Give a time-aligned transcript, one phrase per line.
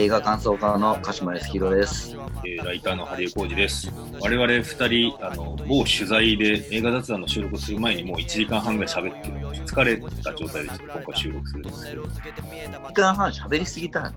[0.00, 2.16] 映画感想家の鹿島康弘です。
[2.46, 3.90] えーライターのハリエコージです。
[4.20, 9.34] 我々二人、あの、某取材で映画雑談の収録をする前にもう1時間半ぐらい喋ってる、
[9.66, 14.16] 疲れた状態で今回収録するんですけど、ちょ1時間半喋りすぎたよね。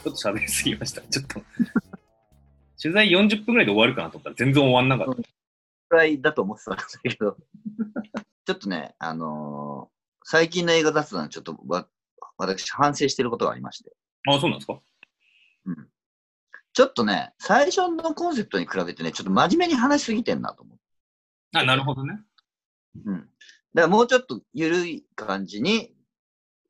[0.00, 1.00] っと喋りすぎました。
[1.02, 1.40] ちょっと、
[2.82, 5.22] 取材40分ぐらいで終わるかなと思ったら全然終わんなかった。
[5.22, 7.36] くらいだと思ってたんだけど、
[8.46, 11.86] ちょっとね、あのー最近の映画雑談、ちょっとわ
[12.36, 13.90] 私、反省してることがありまして、
[14.28, 14.78] あ、そうなんですか？
[15.78, 15.88] うん、
[16.72, 21.58] ちょっとね、最初のコンセプトに比べてね、ちょっと真面目に話しすぎてんなと思って。
[21.58, 22.20] あ、なるほどね。
[23.04, 23.18] うん。
[23.20, 23.28] だか
[23.74, 25.94] らもうちょっと緩い感じに、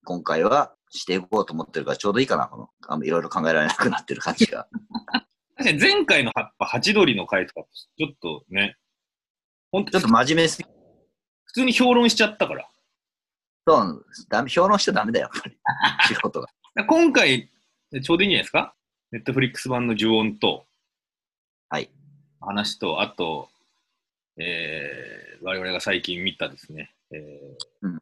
[0.05, 4.67] 今回はしていこうと思ってるから、ちょうどいいかな、この、あのいろいろ考えられなくなってる感じが。
[5.57, 7.67] 確かに前回の葉っぱ、ハチドリの回とか、
[7.99, 8.77] ちょっとね、
[9.71, 10.69] 本当ちょっと真面目すぎ
[11.45, 12.69] 普通に評論しちゃったから。
[13.67, 15.59] そう、ダメ評論しちゃダメだよ、やっぱり。
[16.15, 16.49] 仕事が。
[16.89, 17.51] 今回、
[18.03, 18.75] ちょうどいいんじゃないですか？
[19.13, 20.65] ネットフリックス版の呪音と、
[21.69, 21.91] はい。
[22.41, 23.49] 話と、あと、
[24.37, 27.99] えー、我々が最近見たですね、えーうん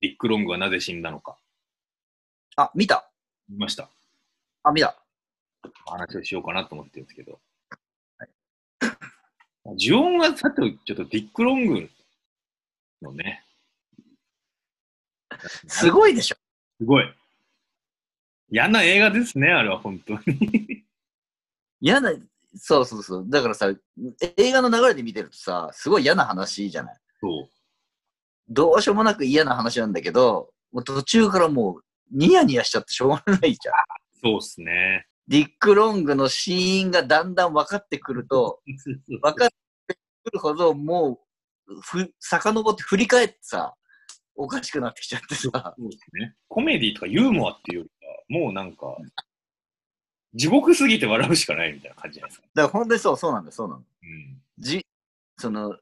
[0.00, 1.36] ディック・ロングはなぜ死んだのか、
[2.56, 3.08] あ、見た。
[3.48, 3.88] 見ました。
[4.64, 4.96] あ、見た。
[5.86, 7.38] 話をしようかなと思ってるんですけど。
[9.64, 11.90] 呪音はさておき、ちょっとディック・ロング
[13.00, 13.44] のね、
[15.68, 16.36] すごいでしょ。
[16.80, 17.04] すごい。
[18.52, 20.84] 嫌な映画ですね、あれは本当に。
[21.80, 22.12] 嫌な、
[22.54, 23.24] そうそうそう。
[23.26, 23.72] だからさ、
[24.36, 26.96] 映画の流れで見てるとさ、すごい嫌な話じゃない？
[27.18, 27.48] そう。
[28.50, 33.74] どうしようもなく嫌な話なんだけど、もう途中からもうニヤニヤしちゃってしょうがないじゃん。
[34.22, 35.06] そうっすね。
[35.28, 38.60] ディック・ロングの死因がだんだん分かってくると、
[39.08, 39.48] 分かっ
[39.88, 39.94] て
[40.24, 41.20] くるほども
[41.68, 43.74] う、ふ、遡って振り返ってさ、
[44.34, 46.34] おかしくなってきちゃってさ、そうですね。
[46.48, 48.96] コメディとかユーモアっていうよりか、もうなんか、
[50.34, 52.46] 地獄すぎて笑うしかないみたいな感じじゃないですか。
[52.54, 53.80] だから本当にそう、そうなんだよ、そうなの。
[53.80, 54.42] うん。
[54.58, 54.86] じ、
[55.38, 55.76] その、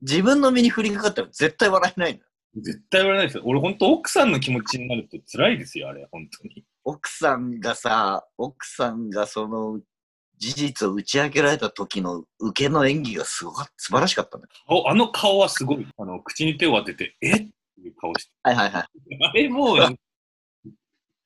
[0.00, 2.28] 自分の身に降りかかったら絶対笑えないんだよ。
[2.56, 3.44] 絶対笑わないですよ。
[3.46, 6.64] 俺本当奥さんの気持ちになると辛いですよ、あれ、本当に。
[6.84, 9.80] 奥さんがさ、奥さんがその
[10.38, 14.44] 事実を打ち明けられた時の受けの演技がすごかった、素晴らしかったね。
[14.66, 15.86] 顔あの顔はすごい。
[15.96, 17.38] あの、口に手を当てて、えっ？
[17.38, 17.46] て
[17.80, 18.32] いう顔して。
[18.42, 18.84] はいはいはい。
[19.24, 19.78] あれもう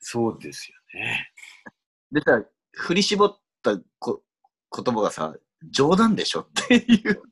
[0.08, 1.32] そうですよね。
[2.12, 2.40] でさ、
[2.74, 4.22] 振り絞ったこ
[4.72, 5.34] 言葉がさ、
[5.72, 7.22] 冗談でしょっていう、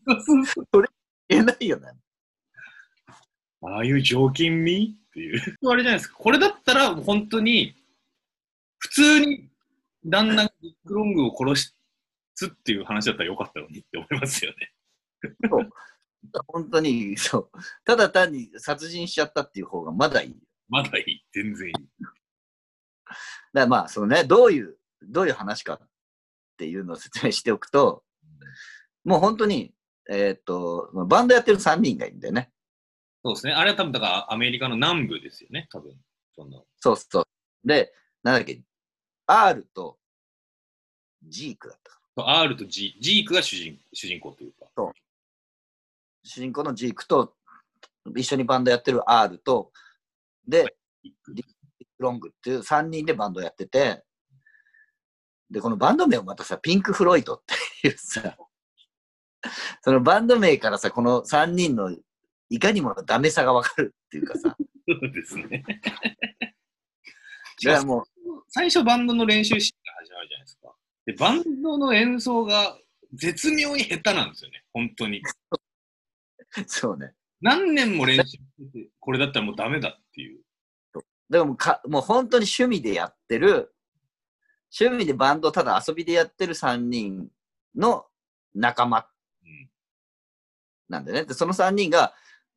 [1.29, 1.87] 言えないよね。
[3.63, 5.41] ああいう常勤味っていう。
[5.71, 6.17] あれじゃないですか。
[6.17, 7.77] これだったら本当に、
[8.79, 9.49] 普通に
[10.05, 11.75] 旦那がビッグロングを殺
[12.35, 14.73] すっていう話だったらよかったのにって思いますよね。
[16.49, 17.51] 本当に、そう。
[17.85, 20.37] ただ単に殺人しちゃったっていう方がまだいい。
[20.69, 21.25] まだいい。
[21.33, 21.75] 全然いい。
[23.61, 25.89] らまあ、そのね、どういう、どういう話かっ
[26.59, 28.03] ていうのを説明しておくと、
[29.05, 29.75] もう本当に、
[30.09, 32.51] えーっと、バンドやってる3人がいるんだよね。
[33.25, 33.53] そうですね。
[33.53, 35.67] あれは多分だからアメリカの南部ですよね。
[35.73, 35.95] 多分。
[36.35, 37.25] そのそうそう。
[37.65, 38.61] で、なんだっけ、
[39.27, 39.99] R と
[41.23, 42.97] ジークだったか R と G。
[43.01, 44.67] ジークが主人主人公というか。
[44.77, 44.93] な。
[46.23, 47.35] 主人公のジークと
[48.17, 49.73] 一緒にバンドやってる R と、
[50.47, 50.77] で、
[52.05, 54.03] ロングっていう3人でバンドやってて、
[55.51, 57.43] で、このバンド名をまたさ、ピンク・フロイドっ
[57.83, 58.37] ていうさ、
[59.83, 61.95] そのバンド名からさ、この3人の
[62.49, 64.57] いかにもダメさがわかるっていうかさ、
[64.89, 65.65] そうですね。
[67.63, 68.05] いやもう、
[68.49, 70.75] 最初バンドの練習シーンが始まるじゃないですか。
[71.07, 72.77] で、バンドの演奏が
[73.13, 74.65] 絶妙に下手なんですよね。
[74.73, 75.23] 本当に。
[76.67, 77.13] そうね。
[77.41, 78.39] 何年も練習し
[78.73, 80.44] てて、これだったらもうダメだっていう。
[81.31, 83.75] だからもうか、もう本当に趣味でやってる、
[84.79, 87.29] 趣味でバンドただ遊びでやってる3人
[87.77, 88.07] の
[88.55, 89.07] 仲間
[89.43, 89.71] うん
[90.89, 91.25] なんだよね。
[91.27, 92.15] で、その3人が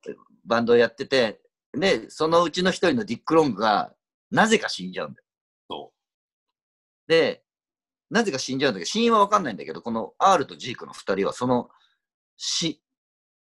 [0.08, 0.16] え
[0.46, 1.42] バンドをやってて、
[1.74, 3.94] で、そのうちの1人のディック・ロングが
[4.32, 5.26] なぜか死んじゃうんだよ。
[5.70, 5.92] そ
[7.08, 7.44] で、
[8.10, 11.70] なぜか死んじゃうんだけど、死因はわかんないんだけど、この R とジークの2人はその
[12.38, 12.82] 死、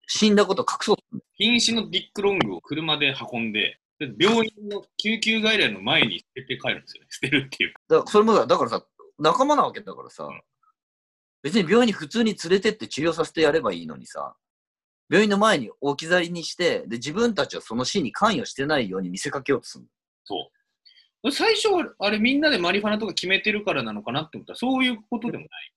[0.07, 0.97] 死んだことを隠そう。
[1.37, 3.79] 瀕死のディック・ロングを車で運んで、で
[4.19, 7.07] 病院の救急外来の前に捨てて帰るんですよね。
[7.09, 7.81] 捨てるっていうか。
[7.89, 8.85] だからそれもだだからさ、
[9.19, 10.41] 仲間なわけだからさ、うん
[11.43, 14.33] 別に病院に普通に連れてって治療させてやればいいのにさ、
[15.09, 19.89] 病院の前に置き去りにして、で、自分たちはその死に関与してないように見せかけようとするの
[20.23, 20.49] そ
[21.25, 21.31] う。
[21.31, 25.73] 最初はあれみんなでマリファナとか決めてるからなのかなって思ったらそういうことでもない。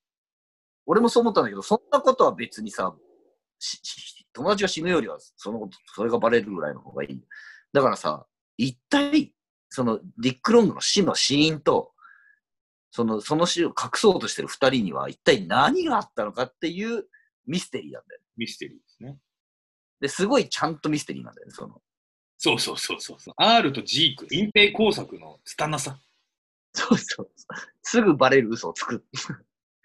[0.86, 2.94] 俺もそう思ったんだけど、そんなことは別にさ、
[4.32, 7.20] 友達が死ぬよりは、そのこと、それがバレるぐらいの方がいい。
[7.76, 8.26] だからさ、
[8.56, 9.34] 一体、
[9.68, 11.92] その、ディック・ロングの死の死因と、
[12.90, 17.04] その、その死を隠そうとしてる二人には一体何があったのかっていう
[17.46, 18.20] ミステリーなんだよ。
[18.38, 19.18] ミステリーですね。
[20.00, 21.82] で、すごいちゃんとミステリーなんだよね、その。
[22.38, 23.34] そうそうそうそうそう。
[23.36, 25.98] R とジーク、隠蔽工作の拙さ。
[26.72, 27.30] そうそう。
[27.82, 29.04] すぐバレる嘘をつく。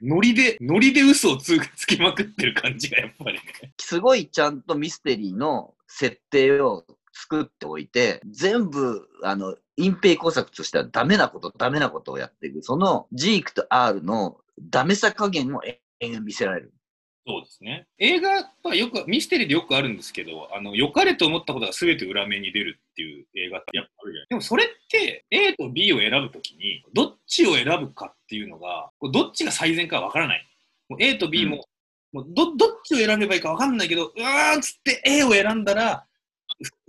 [0.01, 3.73] ノリで、ノリで嘘をつつきまくってる感じがやっぱりね。
[3.77, 12.61] すごいちゃんとミステリーの設定を作っておいて、全部、あの、隠蔽工作としてはダメなこと、ダメなことをやっていく。
[12.63, 16.73] そのジークと R のダメさ加減を永遠に見せられる。
[17.27, 17.87] そうですね。
[17.99, 30.47] 映画はよく、ミステリーでよくあるんですけど、あの、良かれと思ったことが全て裏目に出るっていう映画ってやっぱあるじゃないでもそれって A と B を選ぶときに、どっちを選ぶかっていうのが、どっちが最善かわからない。
[30.89, 31.65] もう A と B も、
[32.11, 36.05] もうど、どっちを選べばいいかわかんないけど、うわーっつって A を選んだら、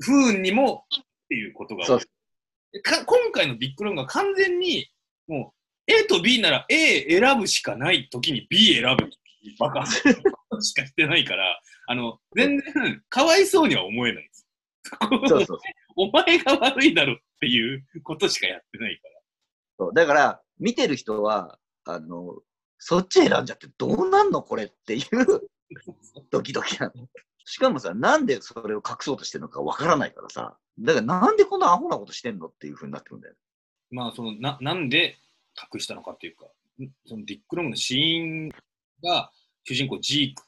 [0.00, 0.98] 不運にもっ
[1.28, 4.88] ていうことが多いか今回のビッグロングは完全に、
[5.28, 5.52] も
[5.88, 9.10] う A と B なら A 選ぶしかないときに B 選ぶ
[9.58, 14.46] バカしかしてないから、あの、全然、かわいそうには思えないです。
[15.28, 15.58] そうそう
[15.96, 19.20] お前が悪いだろっていうことしかやってないから。
[19.78, 19.94] そう。
[19.94, 22.40] だから、見てる人は、あの、
[22.78, 25.50] そっち選んじゃってどうなんのこれっていう
[26.30, 27.08] ドキドキなの。
[27.44, 33.34] しかもさ、なんでそれを隠そうとしてるのかわからないからさ、だからなんでこんなアホなことしてんのっていう風になってくるんだよ。
[33.90, 35.18] まあ、その、な、なんで
[35.72, 36.46] 隠したのかっていうか、
[37.06, 38.48] そのディック・ロングの死因
[39.02, 39.30] が、
[39.64, 40.42] 主人公ジーク、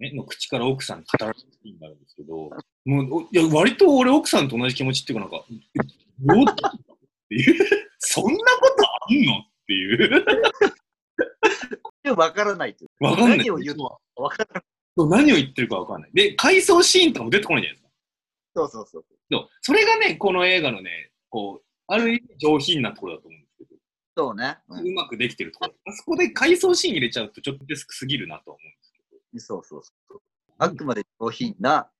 [0.00, 2.50] ね、の口から奥さんに語られるシーンがあるんですけど、
[2.84, 5.44] もう、いや、割と俺奥さんと同じ気持ちっていうか、なんか、
[6.20, 6.44] どう？
[6.44, 6.56] っ
[7.28, 7.66] ていう、
[7.98, 9.38] そんなことあんの？
[9.38, 10.24] っていう。
[12.16, 12.76] わからない。
[13.00, 13.38] わかんない。
[13.38, 14.64] 何を言うのかわからない。
[14.96, 16.10] そう何を言ってるかわかんない。
[16.12, 17.88] で、回想シーンとかも出てこないじゃないですか。
[18.54, 19.04] そうそうそう。
[19.30, 23.80] そうそれがね、この映画のね、こう、ある意味上品なところだと思うんですけど、
[24.16, 24.58] そうね。
[24.68, 25.74] うんうまくできてるところ。
[25.86, 29.40] あそこで回想シーン入れちゃうとちょっとデスクすぎるなと思うんですけど。
[29.40, 30.20] そうそうそう。
[30.58, 31.90] あくまで上品な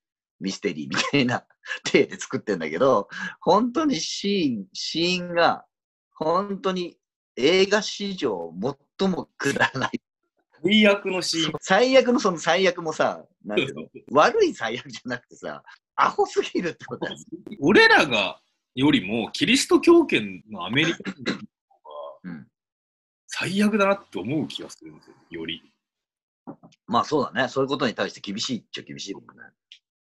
[0.40, 1.46] ミステリーみたいな
[1.84, 3.08] 体で作ってんだけど、
[3.40, 5.64] 本当にシーン、シーンが、
[6.14, 6.98] 本当に
[7.36, 8.52] 映画史上
[8.98, 10.01] 最もくだらない。
[10.64, 11.52] 最悪のシーン。
[11.60, 13.82] 最悪のその最悪もさ、なんていうの？
[14.12, 15.62] 悪い最悪じゃなくてさ、
[15.96, 17.18] アホすぎるってことだよ。
[17.60, 18.40] 俺らが
[18.74, 21.40] よりもキリスト教圏のアメリカ人の方が
[22.24, 22.48] うん。
[23.26, 25.62] 最悪だなって思う気がするんですよ、より。
[26.86, 27.48] まあそうだね。
[27.48, 29.30] そういうことに対して厳しいっちゃ厳しいもんね。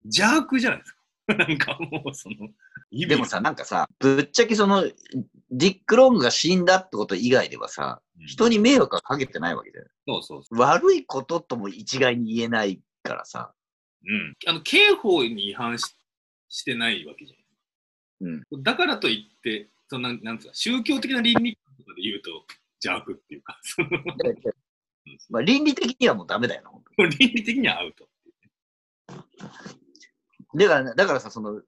[0.04, 1.01] 邪悪じゃないですか。
[1.34, 2.48] なんかもうその、
[2.90, 4.84] でもさ、なんかさ、ぶっちゃけその、
[5.50, 9.86] ディック・ロングが死んだってこと以外ではさ、うん人に迷惑はかけてないわけだよ。
[10.06, 13.52] そうそうそ悪いこととも一概に言えないからさ。
[14.04, 14.06] う。
[14.08, 14.34] うん。
[14.46, 15.96] あの、刑法に違反し
[16.48, 18.62] してないわけじゃないうん。
[18.62, 22.30] だからといって、そのなんなんつうか、宗教的な倫理観とかで言うと
[22.84, 23.88] 邪悪っていうか、その
[25.30, 28.08] まあ、倫理的にはもうダメだよな、本当 倫理的にはアウト。
[30.54, 31.62] にだから、だからさ、その、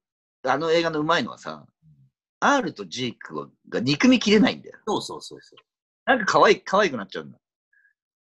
[0.46, 1.66] あの映画のうまいのはさ、
[2.40, 4.78] R とジークが憎みきれないんだよ。
[4.86, 5.64] そうそうそうそう。
[6.04, 7.38] なんか可愛い、可愛くなっちゃうんだ。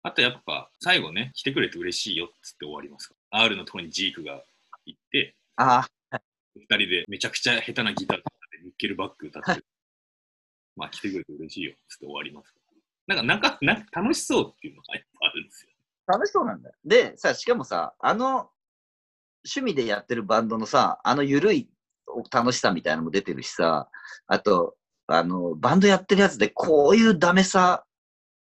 [0.04, 3.40] あとやっぱ、最後ね、来てくれて嬉しいよっつって終わりますから。
[3.42, 4.44] R のところにジークが
[4.84, 5.86] 行って、あ
[6.54, 8.24] 二人でめちゃくちゃ下手なギターで
[8.64, 9.62] ニッケルバック歌って、
[10.76, 12.58] まあ来てくれて嬉しいよっつって終わりますか
[13.08, 13.16] ら。
[13.16, 15.70] なんか、なんか、なんか楽しそうっていうのがやっぱあるんですよ。
[16.06, 16.74] あ、楽しそうなんだよ。
[16.84, 18.50] で、さ、しかもさ、あの、
[19.44, 21.68] 趣味でやってるバンドのさ、あの緩い
[22.32, 23.88] 楽しさみたいなのも出てるしさ、
[24.26, 27.84] あと、あの、バンドやってるやつでこういうダメさ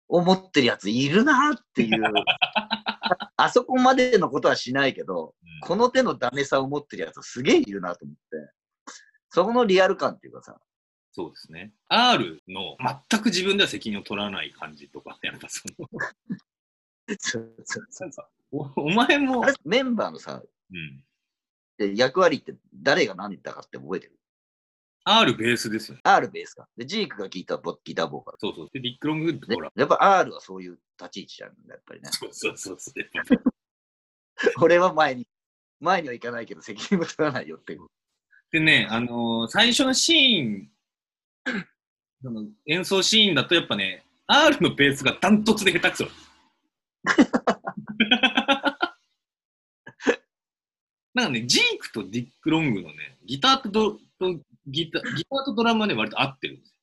[0.07, 2.01] を持ってるやついるなっていう、
[3.37, 8.53] あそこまでのことはしないけど、この手のダメさを持ってるやつすげえいるなと思って、
[9.29, 10.59] そこのリアル感っていうかさ、
[11.13, 11.73] そうですね。
[11.89, 12.77] R の
[13.09, 15.87] 全く自分では責任を取らない感じとか、やっぱその、
[17.19, 18.27] そうそうそう。
[18.51, 19.43] おお前も。
[19.65, 20.41] メンバーのさ、
[20.71, 21.03] うん、
[21.77, 24.13] で役割って誰が何だかって覚えてる
[25.03, 26.01] ？R ベースですよね。
[26.03, 26.67] ?R ベースか。
[26.77, 28.37] で、ジークがギターボギターボーカル。
[28.39, 28.67] そうそう。
[28.71, 29.71] で、リック・ロングウッドでほら。
[29.75, 32.09] やっぱ R はそういう立ち位置なんだ、やっぱりね。
[32.13, 33.53] そうそうそうそう。
[34.61, 35.27] 俺は前に、
[35.79, 37.87] 前には行かないけど責任も取らないよっていう。
[38.51, 40.71] でね、あのー最初のシーン、
[42.21, 46.05] その演奏シーンだとやっぱね、R のベースがダントツで下手くそ
[51.13, 56.75] なんかね、ジークとディック・ロングのね、ギターとドとギタギターとドラムはね、割と合ってるんですよ。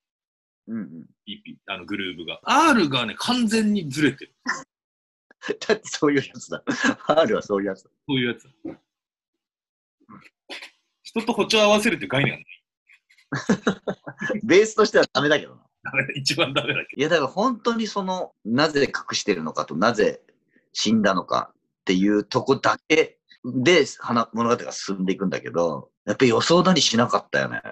[0.69, 0.87] うんうん。
[1.27, 2.41] EP あのグルーブが。
[2.45, 4.35] R がね、完全にずれてる。
[5.67, 6.63] だってそういうやつだ。
[7.07, 7.91] R はそういうやつだ。
[8.07, 8.51] そういうやつだ。
[11.03, 14.41] 人と歩調合わせるって概念がない。
[14.45, 15.63] ベースとしてはダメだけどな。
[16.17, 20.21] 一番ダメだけいや、だから本当にその、なぜ隠してるのかと、なぜ
[20.73, 21.55] 死んだのかっ
[21.85, 27.61] ていうとこだけで花物語が進んでいくんだけど、やっぱり予想だにしなかったよね。
[27.65, 27.71] ど。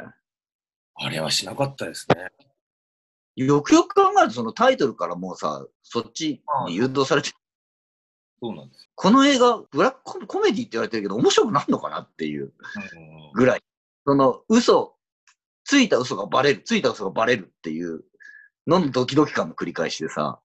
[0.94, 2.30] あれはしなかったですね。
[3.36, 7.30] よくよく考えると、そのタイトルからもうさ、そっちに誘導されて、
[8.40, 12.52] そうなんですこの映画、ブラックココメディって言われてるけど、面白くなるのかなっていう
[13.34, 13.62] ぐらい。
[14.06, 14.96] その、嘘、
[15.64, 18.04] ついた嘘がバレる、ついた嘘がバレるっていう
[18.66, 20.40] ののドキドキ感の繰り返しでさ。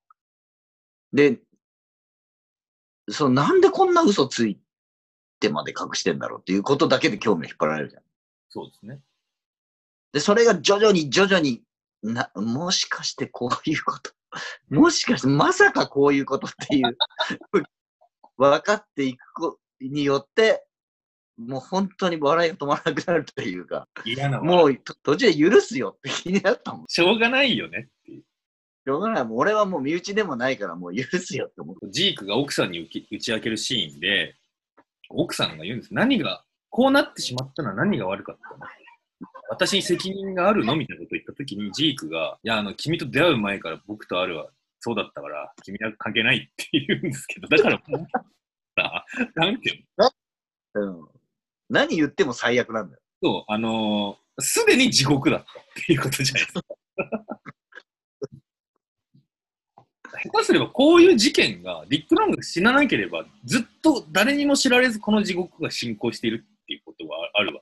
[1.13, 1.40] で、
[3.10, 4.60] その、なんでこんな嘘つい
[5.41, 8.03] てまで隠してんだろうっていうことだけで興味を引っ張られるじゃん。
[8.50, 9.00] そうですね。
[10.13, 11.62] で、それが徐々に徐々に
[12.03, 14.12] な、もしかしてこういうこと、
[14.69, 16.98] もしかしてまさかこういうことっていう、
[18.38, 20.65] 分かっていくこによって、
[21.38, 23.88] もう本当に笑いが止まらなくなるというか、
[24.43, 26.86] もうと途中で許すよって気になったもん。
[26.88, 28.24] ししょうがないよねっていう。
[28.89, 29.27] ょうがない。
[29.29, 31.91] 俺はもう身内でもないからもう許すよって思う。
[31.91, 32.79] ジークが奥さんに
[33.12, 34.36] 打ち明けるシーンで、
[35.15, 35.94] 奥さんが言うんです。
[35.94, 38.65] 何が、こうなってしまったのは何が悪かったの
[39.50, 44.50] 私に責任があるのみたいなことを言ったときに、ジークが、いや、あの、君と出会う前から僕とあるは
[44.80, 47.82] そうだったから、君は関係ないって言うんですけど、だから
[49.36, 50.12] なんていうの？
[50.75, 51.08] うん。
[51.70, 53.01] 何言っても最悪なんだよ。
[53.22, 57.41] そう、あのーすでに地獄だったっていうことじゃないですか。
[60.24, 67.62] 下手すればこういう事件が、ディック・ロングが死ななければ、ずっと誰にも知られずこの地獄が進行しているっていうことはあるわ。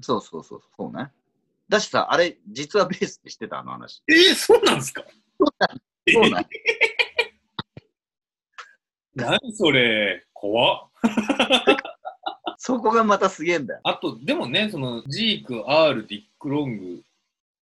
[0.00, 1.10] そうそうそう、そうね。
[1.68, 4.02] だしさ、あれ、実はベースって知ってたあの話。
[4.08, 5.04] えー、そうなんですか？
[6.12, 6.46] そうなん
[9.14, 10.88] 何それ、怖っ。
[12.58, 13.80] そこがまたすげえんだよ。
[13.84, 17.02] あと、でもね、その、ジーク、R、ディック・ロング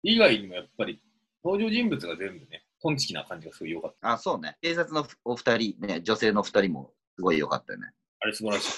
[0.03, 1.01] 以外にもやっぱり、
[1.43, 4.12] 登場人物が全部ね、トンチキな感じがすごい良かった。
[4.13, 4.57] あ、そうね。
[4.62, 7.91] 警察のお二人、ね、女性の二人もすごい良かったよね。
[8.21, 8.71] あれ素晴らしい。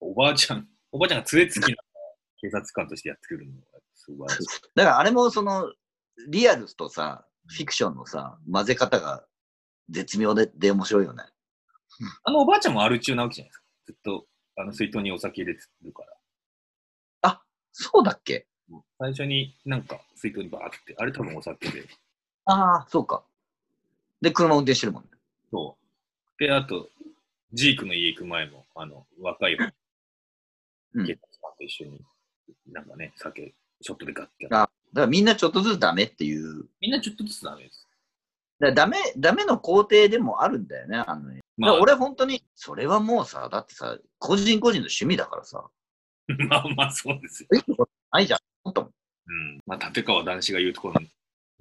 [0.00, 1.76] おばあちゃん、おばあちゃんが杖つきな
[2.40, 3.58] 警察官としてやってくるのが
[3.94, 4.46] 素晴らしい。
[4.74, 5.72] だからあれもその、
[6.28, 9.24] リアルとさ、フィクションのさ、混ぜ方が
[9.88, 11.24] 絶妙でで面白いよね。
[12.24, 13.64] あのおばあちゃんもアル中なわけじゃないですか。
[13.86, 16.16] ずっと、あの水筒にお酒入れてるから。
[17.22, 18.46] あ、そうだっけ？
[18.98, 21.88] 最初になんか水筒にバーって、あれ多分お酒で。
[22.44, 23.24] ああ、そうか。
[24.22, 25.08] で、車運転してるもんね。
[25.50, 26.42] そう。
[26.42, 26.88] で、あと、
[27.52, 32.00] ジークの家行く前も、あの、若いうん警察官と一緒に、
[32.70, 34.72] なんかね、酒、ショットでガッてやある。
[34.92, 36.66] だからみんなちょっとずつダメっていう。
[36.80, 37.88] みんなちょっとずつダメです。
[38.60, 41.40] だダメ、ダメの工程でもあるんだよね、あのね。
[41.56, 45.68] まあ、俺本当に、それはもうさ、だってさ、個人個人の趣味だからさ、
[46.48, 47.48] まあまあそうですよ。
[47.54, 48.40] いいことないじゃん。
[48.64, 48.92] 思ったもんい
[49.26, 49.60] うん。
[49.66, 51.06] まあ、立川談志が言うところの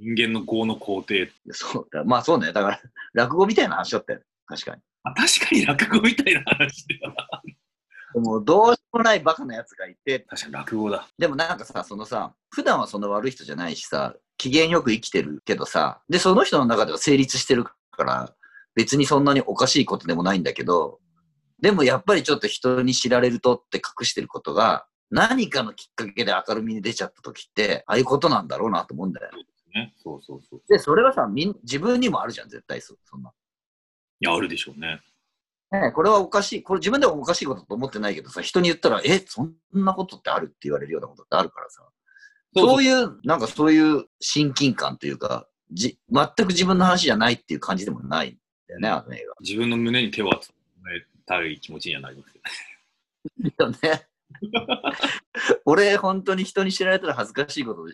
[0.01, 1.13] 人間の業の工程。
[1.13, 2.51] やそうだまあそうね。
[2.51, 2.81] だから、
[3.13, 4.25] 落語みたいな話だったよね。
[4.48, 4.81] 確かに。
[5.03, 7.41] まあ、確かに落語みたいな話ではな。
[8.13, 11.08] でも、どうしようもないバカなやつがいて、確かに落語だ。
[11.17, 18.36] でもなんかさ、そのさ、普段はそんな悪い人じゃないしさ、機嫌よく生きてるけどさ、で、その人の中では成立してるから、
[18.74, 21.00] 別にそんなにおかしいことでもないんだけど、
[21.62, 29.29] でもやっぱりちょっと人に知られるとって隠してることが、何かのきっかけで明るみに出ちゃった時って、ああいうことなんだろうなと思うんだよ。
[29.73, 29.93] ね。
[29.97, 30.61] そうそうそう。
[30.67, 33.31] で、それはさ、みん自分にもあるじゃん、絶対そそんな。
[34.19, 35.01] いや、あるでしょうね。
[35.71, 41.83] ねえこれはおかしい、これ自分ではおかしいことと思ってないけどさ、人に言ったら、え、そんなことってあるって言われるようなことってあるからさ。
[42.53, 48.37] そういう、なんかそういう親近感というか、じ全く自分の話じゃないっていう感じでもないん
[48.67, 50.47] だよね、あの映自分の胸に手を当て
[51.25, 52.41] たい気持ちにはなりますよ
[53.41, 53.53] ね。
[53.57, 53.65] 画。
[53.65, 54.07] よね。
[55.65, 57.87] 俺、本当に人に知られたら恥ずかしいこと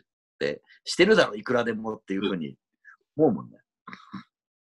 [0.84, 2.56] してるだろ、いくらでもっていうふうに
[3.15, 3.58] 思うもんね。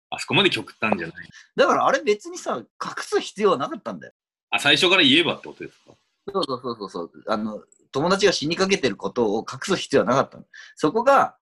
[0.10, 1.30] あそこまで極端じゃない。
[1.56, 2.66] だからあれ別にさ、隠
[3.02, 4.14] す必要はなかったんだよ。
[4.52, 5.94] あ、最初から言えばってことですか？
[6.32, 7.12] そうそうそうそうそう。
[7.28, 10.46] あの、友達が死にかけてることを隠す必要はなかったの。
[10.76, 11.38] そこが、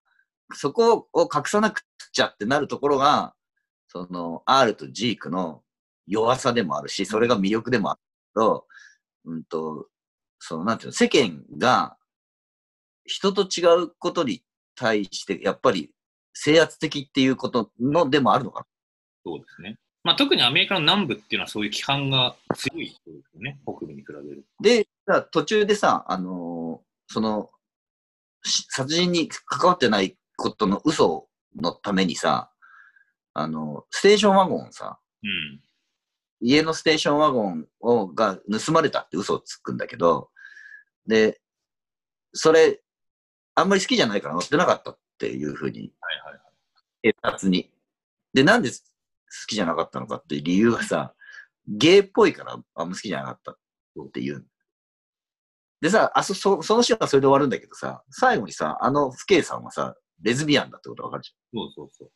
[0.52, 3.34] そこを隠さなくちゃってなるところが、
[3.88, 5.62] その、R とジークの
[6.06, 8.00] 弱さでもあるし、それが魅力でもある
[8.34, 8.66] けど、
[9.24, 9.88] うんと、
[10.38, 11.96] その、なんていうの、世間が
[13.04, 14.42] 人と違うことに
[14.76, 15.90] 対して、やっぱり
[16.32, 18.66] 制圧的っていうことのでもあるのかな？
[19.24, 19.78] そうですね。
[20.02, 23.58] まあ、特にアメリカの南部っていうのはそういう規範が強いですよね。
[23.64, 24.44] 北部に比べる。
[24.60, 27.50] で、さ途中でさ、あのーその、
[28.44, 32.50] し殺人に関わってないことの嘘のためにさ、
[33.32, 35.60] あの、ステーションワゴンをさ、うん。
[36.40, 40.30] 家のステーションワゴンをが盗まれたって嘘をつくんだけど、
[41.06, 41.40] で、
[42.34, 42.82] それ、
[43.54, 45.88] あんまり好きじゃないから乗ってなかったっっていうふうに、はい
[46.24, 47.12] はいはい。
[47.12, 47.70] 警察に。
[48.32, 48.76] で、なんで好
[49.46, 51.14] きじゃなかったのかっていう理由はさ、
[51.66, 54.44] ゲイっぽいからあんま好きじゃなかったっていう。
[55.80, 61.60] でさ、あそそそのシーンはそれで終わるんだけどさ、最後にさ、あの不敬さんはさ、レズビアンだってことわかるじゃん。
[61.60, 62.10] そうそうそう。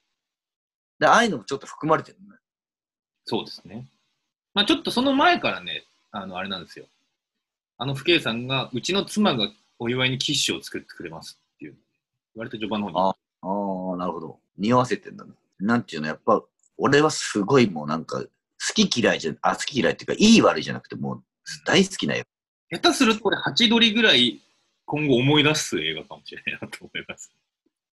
[0.98, 2.40] で、ああいうのもちょっと含まれてるのね。
[3.26, 3.86] そうですね。
[4.54, 6.86] まあちょっとその前からね、あの、あれなんですよ。
[7.76, 9.48] あの、父兄さんが、うちの妻が
[9.78, 11.76] お祝いにキッシュを作ってくれますっていう、
[12.34, 12.98] 割と序盤の方に。
[13.42, 14.40] ああ、なるほど。
[14.56, 15.32] 匂わせてんだね。
[15.60, 16.42] なんていうの、やっぱ、
[16.76, 18.28] 俺はすごいもうなんか、好
[18.74, 21.22] き嫌いじゃ、あ、好き嫌いっていうか、いい悪いじゃなくて、もう
[21.64, 22.24] 大好きなよ。
[22.70, 24.40] 下手するとこれ、ハチドリぐらい
[24.88, 27.30] 今後思い出す映画かもしれないなと思います。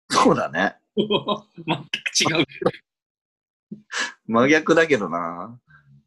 [0.09, 0.75] そうだね。
[0.97, 2.45] 全く違う。
[4.27, 5.59] 真逆だけどな。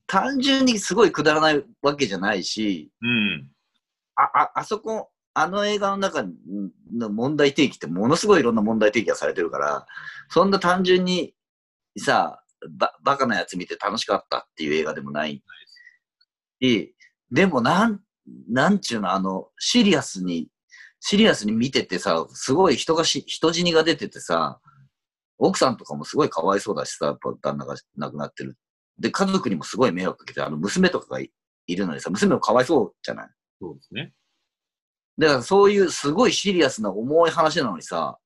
[0.08, 3.48] 単純にすごいくだらないわけじゃないし、うん。
[4.16, 6.24] あ、あ、あそこ、あの映画の中
[6.92, 9.86] の問題提起ってものすごいいろんな問題提起がされてるから、
[10.28, 11.34] そんな単純に
[11.98, 12.42] さ、
[12.78, 15.42] ば、バカなやつ見て楽しかったっていう映画でもない
[16.60, 16.94] し、
[17.30, 18.00] でもなん、
[18.48, 20.48] なんちゅうの、あの、シリアスに、
[21.00, 24.60] シリアスに見ててさ、すごい人がし、人死にが出ててさ、
[25.38, 28.56] 奥さんとかもすごいかわいそうだしさ、やっぱ旦那が亡くなってる。
[28.98, 31.32] で、家族にもすごい迷惑かけて、あの、娘とかがい
[31.66, 33.28] いるのにさ、娘もかわいそうじゃない？
[33.60, 34.12] そうですね。
[35.18, 38.18] だからそういうすごいシリアスな重い話なのにさ、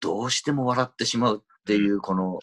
[0.00, 2.40] どうしても笑ってしまうっていう、この、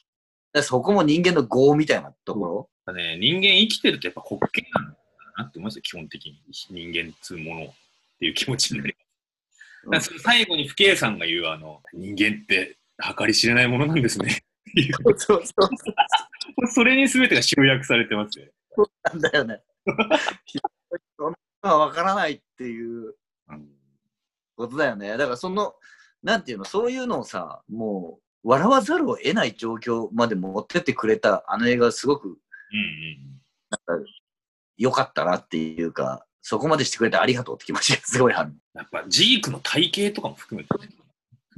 [0.61, 2.69] そこも人間の業みたいなところ？
[2.85, 4.97] だね、人間生きてるとやっぱ滑稽なんだ
[5.37, 6.41] なって思いますよ、基本的に。
[6.69, 7.73] 人間っつうものっ
[8.19, 9.03] ていう気持ちになります。
[9.85, 12.77] だからその最後に不敬さんが言う、あの、人間って
[13.17, 14.43] 計り知れないものなんですね。
[14.99, 16.67] そうそうそう。
[16.67, 18.47] それに全てが集約されてますよ。
[19.03, 19.61] なんだよね。
[21.17, 23.15] そんなのわからないっていう
[24.55, 25.09] ことだよね。
[25.17, 25.75] だからその、
[26.21, 34.05] なんていうの、そういうのをさ、もう、笑わざるを得ない状況まで持ってってくれたあの映画すごくうんうん。
[34.77, 38.53] 良かったなっていうか、そこまでしてくれてありがとうって気持ちがすごいある。
[38.73, 40.87] やっぱジークの体型とかも含めて、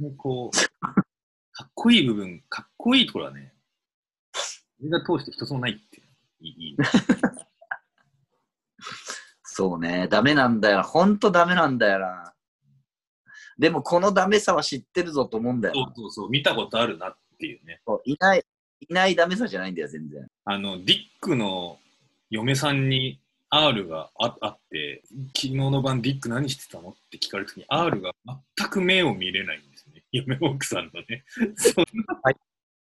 [0.00, 0.56] ね、こう、
[1.52, 3.52] かっこいい部分、かっこいいところはね、
[4.84, 6.06] 映画通して一つもないっていう。
[6.40, 6.76] い
[9.42, 10.82] そうね、ダメなんだよな。
[10.82, 12.34] ほんとダメなんだよな。
[13.58, 15.86] でもこのダメさは知ってるぞと思うんだよな。
[15.86, 17.80] そうそうそう、見たことあるなっていうね。
[17.86, 18.44] そういない、
[18.80, 20.26] いないダメさじゃないんだよ、全然。
[20.44, 21.78] あの、ディックの
[22.30, 25.02] 嫁さんに R がああって、
[25.34, 28.12] 昨日の晩ディック何してたのって聞かれるときに R が
[28.56, 30.04] 全く目を見れないんですね。
[30.12, 31.24] 嫁奥さんのね。
[31.56, 32.34] そんな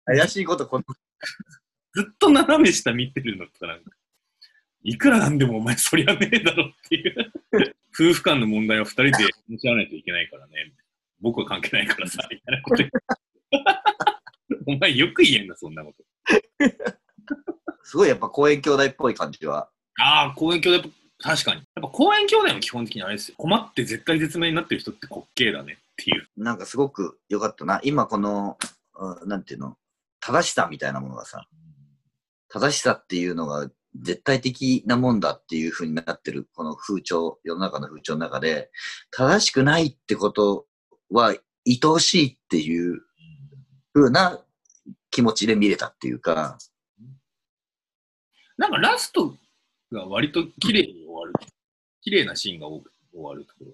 [0.05, 0.85] 怪しいことこの、
[1.95, 3.91] ずっと斜め下見てるのとかなんか、
[4.83, 7.33] いくらなんでもお前そりゃねえだろっていう。
[8.01, 10.73] 夫婦間の問題は二人で話し合わないといけないからね。
[11.21, 12.85] 僕は関係ないからさ、みたいなこと
[14.73, 16.03] お前よく言えんな、そんなこと。
[17.83, 19.69] すごいやっぱ公園兄弟っぽい感じは。
[19.99, 21.59] ああ、公園兄弟、確かに。
[21.59, 23.35] やっぱ公園兄弟も基本的にあれですよ。
[23.37, 26.27] 困って絶対絶命になってる人って滑稽だねっていう。
[26.39, 27.81] なんかすごく良かったな。
[27.85, 28.57] 今この、
[28.95, 29.77] うんなんていうの、
[30.21, 31.47] 正しさみたいなものがさ、
[32.49, 38.71] 正しさっていうのが絶対的なもんだっていう風になってる、この風潮、世の中の風潮の中で、
[39.11, 40.67] 正しくないってこと
[41.11, 41.35] は
[41.67, 43.01] 愛おしいっていう
[43.93, 44.39] 風な
[45.11, 46.59] 気持ちで見れたっていうか、
[48.57, 49.35] なんかラスト
[49.91, 51.33] が割と綺麗に終わる。
[52.03, 53.73] 綺麗なシーンが多く終わるところ。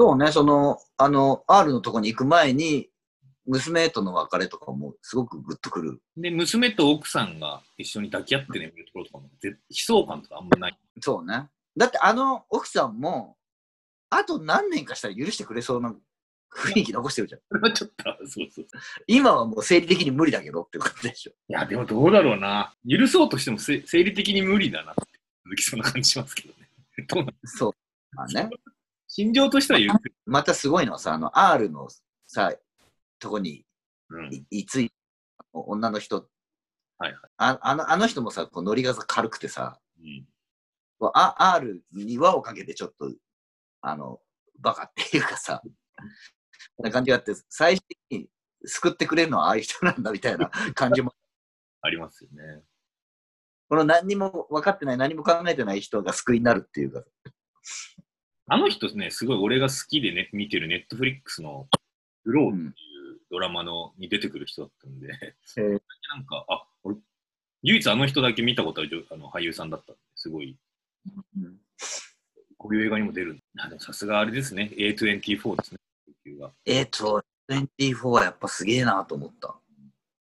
[0.00, 2.88] そうね、その、あの、R のとこに行く前に、
[3.48, 6.00] 娘との別れとかもすごくグッとくる。
[6.16, 10.78] で、娘と奥さんが一緒に抱き合って眠るところとかも、ぜ悲壮感とかあんまない。
[11.00, 11.48] そうね。
[11.76, 13.36] だってあの奥さんも、
[14.10, 15.94] あと何年かしたら許してくれそうな
[16.54, 17.40] 雰囲気残してるじゃん。
[17.48, 18.66] これはちょっと、そうそう。
[19.06, 21.32] 今はもう生理的に無理だけどってことでしょ。
[21.48, 22.74] いや、でもどうだろうな。
[22.88, 25.02] 許そうとしてもせ生理的に無理だなって
[25.44, 26.68] 続きそうな感じしますけどね。
[27.08, 27.34] どうなん？
[27.44, 27.72] そう。
[28.12, 28.50] まあね。
[29.10, 30.14] 心情としては許せる。
[30.26, 31.88] またすごいのはさ、あの R の
[32.26, 32.54] さ、
[33.18, 33.64] とこに
[34.10, 34.32] うん。
[34.32, 34.92] いいつい
[35.52, 36.28] 女の人、
[36.98, 37.20] はいはい。
[37.36, 40.26] ああのあの人もさ、こうノリが軽くてさ、うん。
[41.14, 43.12] あ R に輪をかけてちょっと、
[43.82, 44.20] あの、
[44.58, 45.62] バカっていうかさ、
[46.78, 48.28] な感じがあって、最終的に
[48.64, 51.14] 救ってくれるのはああいう人なんだみたいな 感じも、
[51.82, 52.64] ありますよね。
[53.68, 57.04] この何にも分かってない、何も考えてない人が救いになるっていうか、
[58.46, 61.68] あの人ね、すごい俺が好きでね、見てるネットフリックスの
[62.24, 62.74] グローっていう
[63.30, 65.08] ドラマのに出てくる人だったんで、
[65.58, 65.80] えー
[66.14, 66.96] なんか、あ、俺、
[67.62, 70.56] 唯一あの人だけ見たことあるあの俳優さんだったんで、すごい、
[71.36, 71.56] うん
[72.60, 73.38] こういう映画にも出る。
[73.58, 75.78] あでもさすがあれですね、A24 ですね。
[76.26, 79.54] 野球がえっ、と、A24 はやっぱすげえなと思った。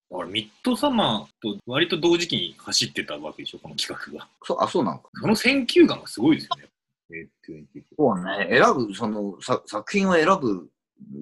[0.10, 4.30] だからミッドサマーと割と同時期に走ってたわけでしょ、この企画が。
[4.43, 5.10] そう、あ、そうなのか。
[5.20, 6.70] その選球眼がすごいですよね。
[7.10, 10.70] A24 そうね、選ぶ、そのさ作品を選ぶ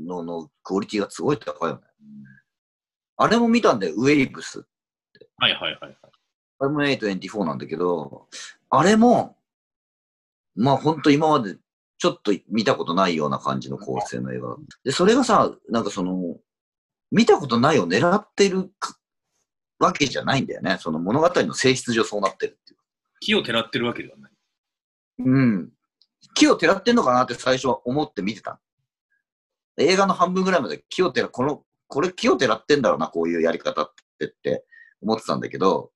[0.08, 1.82] ののクオリティがすごい高いよね。
[3.18, 4.66] あれも見たんだよ、ウェイブス。
[5.38, 5.98] はいはいはいはい。
[6.60, 8.28] あれも A24 なんだけど、
[8.70, 9.38] あれも、
[10.56, 11.58] まあ本当今まで
[11.98, 14.56] ちょっと見たことないような感じの構成の映画。
[14.84, 16.38] で、それがさ、なんかその、
[17.12, 18.98] 見たことないを狙ってるか
[19.80, 20.78] わけじゃないんだよね。
[20.80, 22.80] その物語の性質上そうなってるっていう。
[23.22, 24.32] 木をてらってるわけではない。
[25.20, 25.72] うん。
[26.34, 28.60] 木をてらってんのかなって最初は思って見てた。
[29.78, 34.66] 映画の半分ぐらいまで木をてら、この、これ木をてらってんだろうな、こういうやり方ってって
[35.02, 35.92] 思ってたんだけど、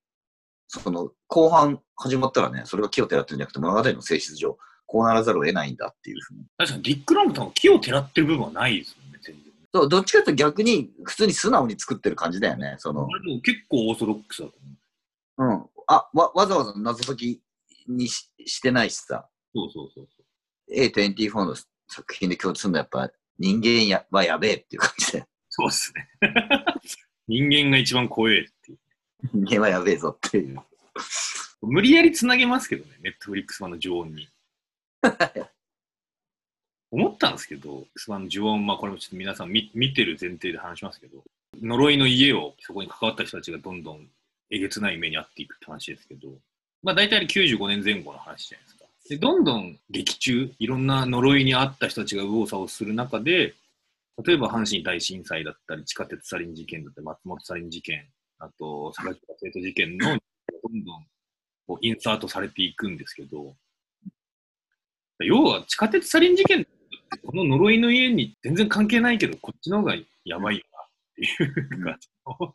[0.67, 6.45] その後半始まったらね、それが木をてらってるんじゃなくて物語の性質上、こうならざるを得ないんだっていうふうに。
[6.57, 9.53] 確かにディック・ラング多分木をてらってる部分はないですもんね、全然。
[9.73, 12.75] そう、どっちかというと逆に普通に素直に作ってる感じだよね。
[12.77, 14.53] そのあ、れも結構オーソドックスだと
[15.37, 15.53] 思う。
[15.53, 15.69] うん。
[15.87, 17.41] あ、わ、わざわざ謎解き
[17.87, 20.75] にししてないしさ、そうそうそうそう。
[20.75, 21.55] A24 の
[21.87, 26.09] 作品で共通するのはやっぱ人間やはやべえっていう感じで、そうっすね。
[27.27, 28.79] 人間が一番怖えっていう。
[29.33, 30.59] 人間はやべえぞっていう。
[31.61, 34.29] 無理やりつなげますけどね、ネットフリックス版の呪音に。
[36.91, 41.23] 思ったんですけど、ス版の呪音、まあこれもちょっと皆さん見見てる前提で話しますけど、
[41.61, 44.09] 呪いの家をそこに関わった人たちがどんどん
[44.49, 46.29] えげつない目に遭っていくって話ですけど、
[46.81, 48.78] まあ大体95年前後の話じゃないですか。
[49.09, 53.55] で、どんどん劇中、いろんな呪いに遭った人たちが右往左往する中で、
[54.23, 58.05] 例えば阪神大震災だったり、地下鉄サリン事件だったり、松本サリン事件、
[58.37, 61.05] あと、榊原生徒事件のどんどん
[61.65, 63.55] こうインサートされていくんですけど、
[65.21, 66.69] 要は地下鉄サリン事件って
[67.25, 71.97] この呪いの家に全然関係ないけど、こっちの方がやばいよなっていうか、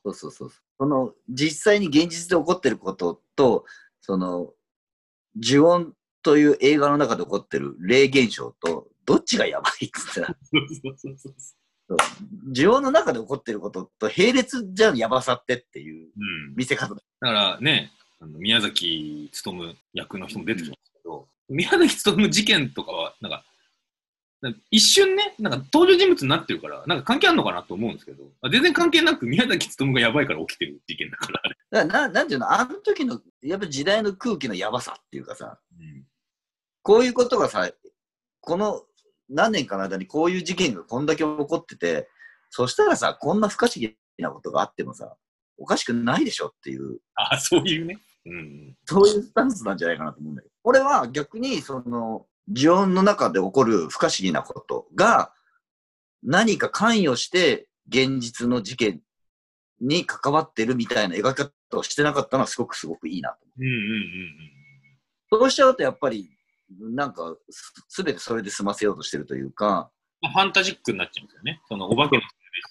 [0.04, 0.52] そうそうそう。
[0.78, 3.64] その、実際に現実で起こってることと、
[4.00, 4.52] その、
[5.36, 11.54] 呪音という映画の中で起こってる霊現象と、どっちがやばいっつったら、そうそうそうそうそ
[11.94, 11.96] う
[12.50, 17.02] 呪音の中で起こってることと並列じゃんやばさってっていううん、見せ方だ。
[17.20, 23.44] だからね、あの宮崎勉役の人も出てきますけど、宮崎勉事件とかは、なんか、
[24.70, 31.56] 一瞬ね、なんか登場人物になってるから、なんか関係あるのかなと思うんですけど、あ全然関係なく宮崎勉がやばいから起きてる事件だから、あれ。
[31.70, 36.04] だからななんていうの、あの時の、やっぱ時代の空気のやばさっていうかさ、うん
[36.84, 37.68] こういうことがさ、
[38.40, 38.82] この
[39.30, 42.08] 何年かの間にこういう事件がこんだけ起こってて、
[42.50, 45.16] そしたらさ、こんな不可思議なことがあってもさ、
[45.56, 47.98] おかしくないでしょっていう、あ、そういうね。
[48.26, 48.76] うん。
[48.84, 50.54] そういうスタンスなんじゃないかなと思うんだけど。
[50.62, 55.32] 俺は逆に、その、呪音の中で起こる不可思議なことが、
[56.22, 59.00] 何か関与して現実の事件
[59.80, 61.36] に関わってるみたいな描き
[61.70, 63.62] 方をしてなかったのはすごくすごくいいなと思う。
[63.62, 65.40] うんうんうんうん。
[65.40, 66.30] そうしちゃうとやっぱり、
[66.80, 71.60] なんかす、すべてそれで済ませようとしてるというか、まあ、ファンタジックになっちゃうんですよね。
[71.68, 72.22] そのお化けの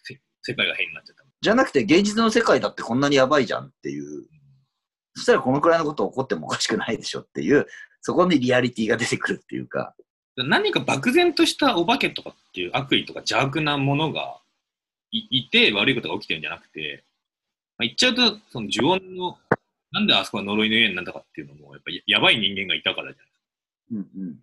[0.03, 1.23] せ世界が変になっちゃった。
[1.41, 4.23] じゃなくて現実の世界だってこんなにやばいじゃんっていう、
[5.15, 7.67] そしたらこのくらいのこと起こってもおかしくないでしょっていう、
[8.01, 9.95] そこにリアリティが出てくるっていうか、
[10.35, 14.39] 何か漠然としたお化けとかっていう悪意とか邪悪なものが
[15.11, 17.03] いいて悪いことが起きてるんじゃなくて、
[17.77, 19.37] まあ、言っちゃうと、その呪音の、
[19.91, 23.32] なんであそこが呪いの家になったかっていうのも、やっぱりやばい人間がいたからじゃない
[23.93, 24.39] うんうん。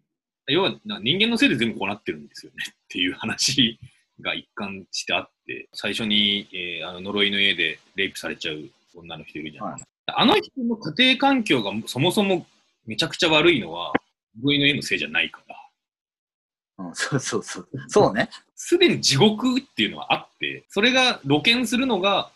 [0.47, 3.79] 要はな人間のせいで全部こうなってるんですよねっていう話
[4.21, 9.73] が一貫してあって、最初に、えーあの呪いの家でレイプされちゃう女の人いるじゃん。
[9.73, 9.83] はい
[10.13, 12.47] あの人の家庭環境がそもそも
[12.87, 13.93] めちゃくちゃ悪いのは、
[14.41, 16.87] 呪いの家のせいじゃないから。
[16.87, 17.69] うん、そうそうそう。
[17.89, 18.31] そうね。
[18.57, 22.31] すでに地獄っていうのはあって、それが露見するのが、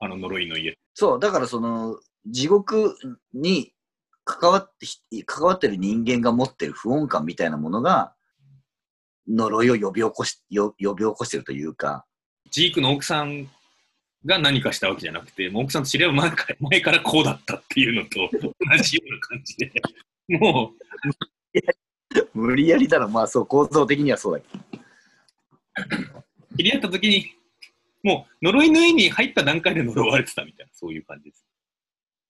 [0.00, 0.76] あの呪いの家。
[0.94, 2.96] そう、だからその、地獄
[3.32, 3.72] に
[4.28, 8.12] 関わってひ、関わってる人間が持ってる不穏感みたいなものが、
[9.26, 12.04] 呪いを呼び起こし、よ呼び起こしてるというか、
[12.50, 13.48] ジークの奥さん
[14.26, 19.72] が何かしたわけじゃなくて、もう奥さんと知り合う前から前からこうだったっていうのと同じような感じで、
[20.38, 20.74] も
[22.34, 24.82] 無理やりだろ、まあそう、構造的にはそうだけど。
[26.52, 27.34] う知り合った時に、
[28.02, 31.47] もう呪いの家に入った段階で呪われてたみたいな、そういう感じです。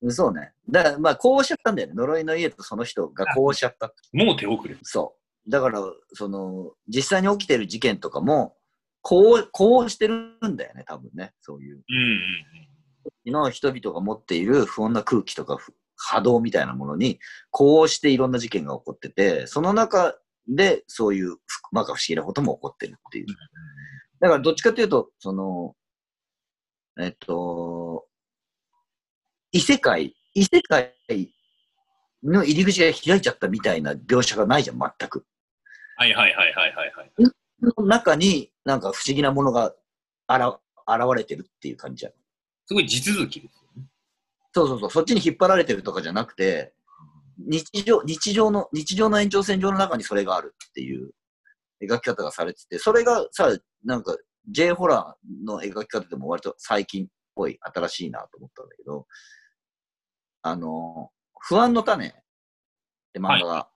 [0.08, 0.52] そうね。
[0.70, 1.94] だから、まあ、こうしちゃったんだよね。
[1.94, 3.92] 呪いの家とその人がこうしちゃった。
[4.12, 4.76] もう手遅れ。
[4.82, 5.50] そう。
[5.50, 5.80] だから、
[6.12, 8.56] その、実際に起きてる事件とかも、
[9.00, 10.14] こう、こうしてる
[10.46, 11.32] んだよね、多分ね。
[11.40, 11.76] そういう。
[11.76, 12.78] うんうん
[13.30, 17.18] の人々が持っている不穏な空気とかふ波動みたいなものに、
[17.50, 23.26] こうしていろんな事件が起こってて、その中でそういうふまか不思議なことも起こってるっていう
[24.20, 25.74] だからどっちかというと、その、
[27.00, 28.06] えっと、
[29.52, 30.94] 異世界、異世界
[32.22, 35.24] の入り口が開いちゃったみたいな描写がないじゃん、全く。
[35.96, 37.10] はいはいはいはいはいはい。
[37.78, 39.74] の中になんか不思議なものが
[40.26, 42.12] あら現れてるっていう感じじゃん。
[42.66, 43.88] すごい地続きですよね。
[44.52, 46.74] そうそうそう、そっちに引っ張られてるとかじゃなくて、
[47.38, 51.10] 日常、日常の、日常の延長線上の中にそれがあるっていう
[51.82, 54.16] 描き方がされてて、それがさ、なんか
[54.50, 59.06] J ホラーの描き方でも割と最近っぽい、新しいなと思ったんだけど、
[60.48, 62.10] あの、不安の種っ
[63.12, 63.68] て漫画が、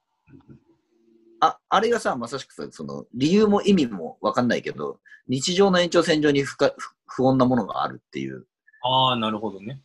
[1.40, 8.46] あ、あれがさ、まさしくさ、その、理由も意味もわかんないけど、日常の延長線上に不可不不穏なものがあるっていう、
[8.82, 9.80] ああ、なるほどね。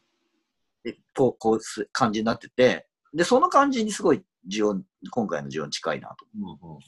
[0.83, 6.25] でこう、こうす感じになってて、で、その感じにすごい、ジオン、今回のジオン近いなと。
[6.35, 6.79] うんうんうん、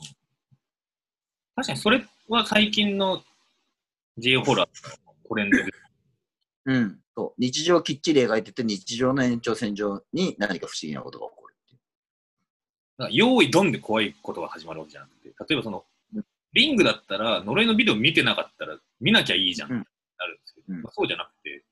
[1.56, 3.22] 確かにそれは最近の
[4.18, 4.68] J ホラー
[5.06, 5.64] のトレンドで。
[6.66, 7.00] うん。
[7.16, 7.42] そう。
[7.42, 11.80] 日常をきっちり描いてて、日常の延長線上に何か不思議なことが起こるっていう。
[13.00, 15.86] だから用意ドンで怖いことが始まるわけじゃなくて、例えばその、
[16.54, 19.76] リングだったら、呪いのビデオ見てなかったら見なきゃいいじゃんって
[20.18, 21.64] なるんですけど、うんまあ、そうじゃなくて、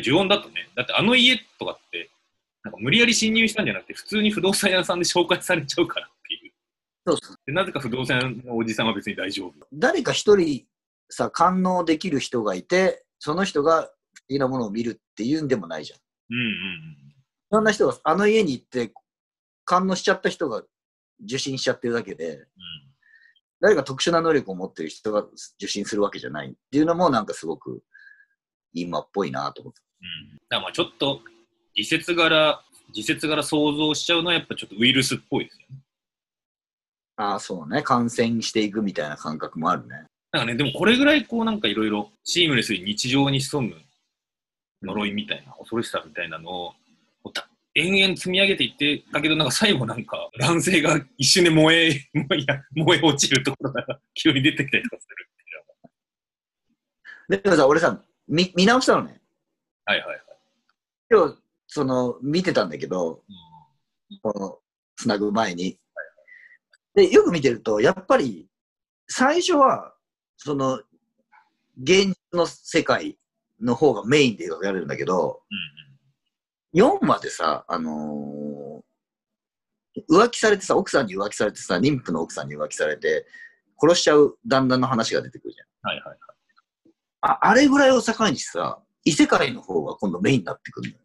[0.00, 2.10] 呪音だとね、だってあの家とかって、
[2.64, 6.52] なんか無理やり侵入したんじゃなくて、普通に不動産屋さんで紹介されちゃうからっていう。
[7.06, 7.36] そうそう。
[7.44, 9.52] でなぜか不動産屋のおじさんは別に大丈夫。
[9.72, 10.64] 誰か一人
[11.10, 13.90] さ、感応できる人がいて、その人が
[14.32, 15.98] 不思議なものを見るっていうんでもないじゃん。
[15.98, 17.14] いうんうんうん。
[17.50, 18.92] ろんな人が、あの家に行って、
[19.64, 20.62] 感応しちゃった人が
[21.24, 22.46] 受信しちゃってるだけで、
[23.60, 25.24] 誰か特殊な能力を持ってる人が
[25.56, 27.82] 受信するわけじゃないっていうのもなんかすごく
[28.72, 29.80] 今っぽいなと思って。
[30.00, 31.20] うん、だからまあちょっと、
[31.76, 32.60] 自説柄、
[32.94, 35.82] 自説柄想像しちゃうのはやっぱちょっとウイルスっぽいですよね。
[37.16, 37.82] ああ、そうね。
[37.82, 40.06] 感染していくみたいな感覚もあるね。
[40.32, 43.76] なんかね、でもこれぐらいこうなんかいろいろシームレスに日常に潜む
[44.82, 46.74] 呪いみたいな、恐ろしさみたいなのを
[47.74, 51.90] 延々積み上げていって、だけどなんか最後なんか男性が一瞬で燃え、
[52.36, 55.36] いや燃え落ちるところが急に出てきたりとかするっ
[57.28, 59.20] ていうでもさ、俺さ、見見直したのね。
[59.86, 60.22] はいはいはい。
[61.10, 63.22] 今日、その、見てたんだけど、
[64.22, 64.58] この、
[64.96, 65.78] つなぐ前に。
[66.94, 68.48] で、よく見てると、やっぱり、
[69.08, 69.94] 最初は、
[70.36, 70.82] その、
[71.82, 73.16] 現実の世界
[73.62, 75.42] の方がメインで描かれるんだけど、
[76.74, 78.82] 4までさ、あのー
[80.10, 83.26] 浮気されてさ、奥さんに浮気されてさ、妊婦の奥さんに浮気されて、
[83.78, 85.90] 殺しちゃう旦那の話が出てくるじゃん。
[85.90, 86.18] はいはいはい。
[87.20, 91.02] ああれぐらいを境にさ、異世界の方が今度メインになってくるのよ。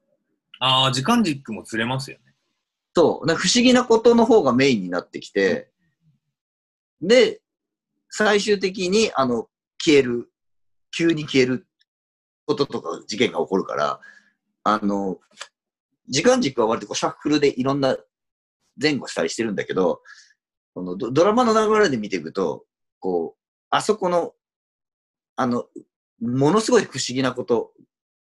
[0.59, 2.23] ああ、時間軸もずれますよね。
[2.95, 5.69] そう、不思議なことの方がメインになってきて、
[7.01, 7.41] で、
[8.09, 9.47] 最終的に、あの、
[9.79, 10.31] 消える、
[10.95, 11.66] 急に消える
[12.47, 13.99] こととか事件が起こるから、
[14.63, 15.19] あの、
[16.07, 17.97] 時間軸は割とこうシャッフルでいろんな
[18.81, 20.01] 前後したりしてるんだけど、
[20.73, 22.63] このドラマの流れで見ていくと、
[22.99, 24.33] こう、あそこの、
[25.35, 25.65] あの、
[26.21, 27.73] ものすごい不思議なこと、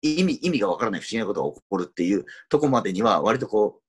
[0.03, 3.83] 意味、意味がわからない不思議なことが起こるっていうとこまでには、割とこう、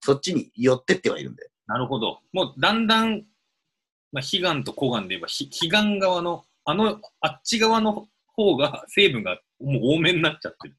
[0.00, 1.50] そっちに寄ってってはいるんだよ。
[1.66, 2.20] なるほど。
[2.32, 3.24] もうだんだん、
[4.12, 10.76] まあ、悲願と孤願で言えば、悲願側の、あの、あっち側の方が、成分がもう多めになっちゃってる。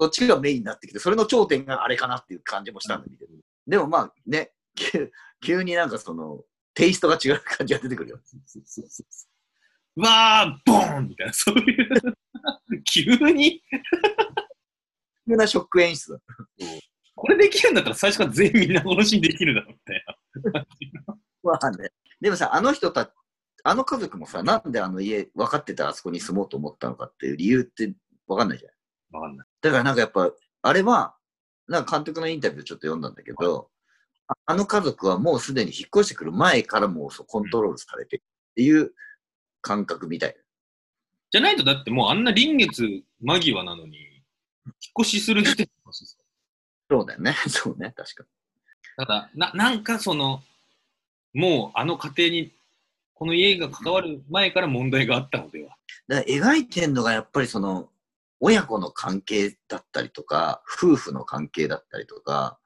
[0.00, 3.26] そっちがメインになってきて、それの頂点があれかなっていう感じもしたんだけど。
[3.66, 8.20] でもまあね、急 急になんかその、テイストが違う感じが出てくるよ。
[9.96, 11.88] うわー、ボーンみたいな、そういう、
[12.84, 13.62] 急に、
[15.28, 16.20] 急なショック演出だ。
[17.14, 21.16] これできるんだったら最初から全員みんな殺しにできるだろうみたいな。
[21.44, 21.90] まあね。
[22.20, 23.14] でもさ、あの人た
[23.66, 27.94] あの家族もさ、なんであの家分かってたらあそこに住もうと思ったのかっていう理由って
[28.26, 29.20] 分かんないじゃん。
[29.20, 29.46] わかんない。
[29.60, 30.30] だからなんかやっぱ、
[30.62, 31.14] あれは、
[31.68, 33.68] なんか監督のインタビューちょっと読んだんだけど、
[34.28, 38.92] ああの家族はもうすでに引っ越してくる前からもうそうコントロールされてるっていう
[39.60, 40.36] 感覚みたい。
[41.30, 43.98] じゃないとだってもうあんな臨月間際なのに、
[44.66, 45.72] 引っ越しする時点で
[46.90, 47.34] そうだよね。
[47.48, 47.92] そうね。
[47.96, 48.24] 確か
[48.96, 50.42] ただな、なんかその、
[51.32, 52.52] もうあの家庭に、
[53.14, 55.76] この家が関わる前から問題があったのでは。
[56.08, 56.14] に。
[56.14, 57.88] だから描いてんのがやっぱりその、
[58.46, 62.58] 親子の関係だったりとか、夫婦の関係だったりとか、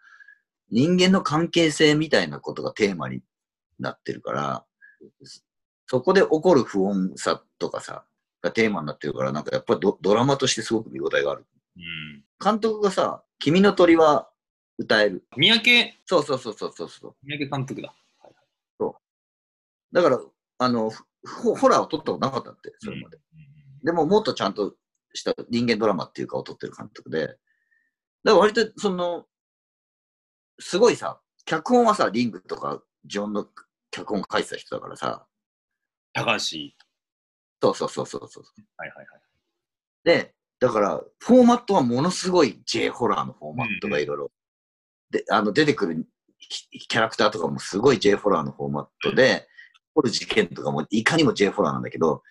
[0.72, 3.20] 人間の関係性みたいなことがテーマに
[3.78, 4.64] なってるから、
[5.86, 8.04] そこで起こる不穏さとかさ、
[8.42, 11.46] がテーマになってるから、なんかやっぱりドドラマとしてすごく見応えがある。
[11.76, 12.24] うん。
[12.42, 14.28] 監督がさ、君の鳥は
[14.78, 15.24] 歌える。
[15.36, 17.14] 三宅、そうそうそうそうそうそう。
[17.22, 17.94] 三宅監督だ。
[19.92, 20.20] だから、
[20.58, 23.18] あの、ふホホラーを撮ったことなかったって、それまで。
[23.84, 24.74] でも、もっとちゃんと
[25.14, 27.26] した人間ドラマっていうかを撮ってる監督で。
[27.26, 27.38] だか
[28.24, 29.26] ら割と、その、
[30.58, 33.46] すごいさ、脚本はさ、リングとか、ジョンの
[33.90, 35.26] 脚本書いてた人だからさ、
[36.12, 36.38] 高橋。
[37.60, 38.44] そうそうそうそうそう。
[38.76, 39.06] はいはいはい。
[40.04, 44.30] で、だから、フォーマットはものすごい J ホラーのフォーマットがいろいろ、
[45.10, 46.06] で、あの、出てくる
[46.38, 52.22] キキャラクターとかもすごい J ホラーのフォーマットで、起こる事件とかもいかにも J ホラーなんだけど、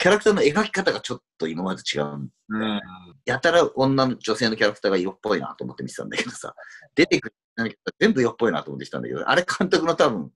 [0.00, 2.30] キャラクターの描き方がちょっと今までと違う。
[2.48, 2.80] うん。
[3.26, 6.54] やたら女の女性のキャラクターが色っぽいなと思って見てたんだけどさ、
[6.94, 10.32] 出てくる何か全部色っぽいなと思ってきたんだけど、あれ監督の多分、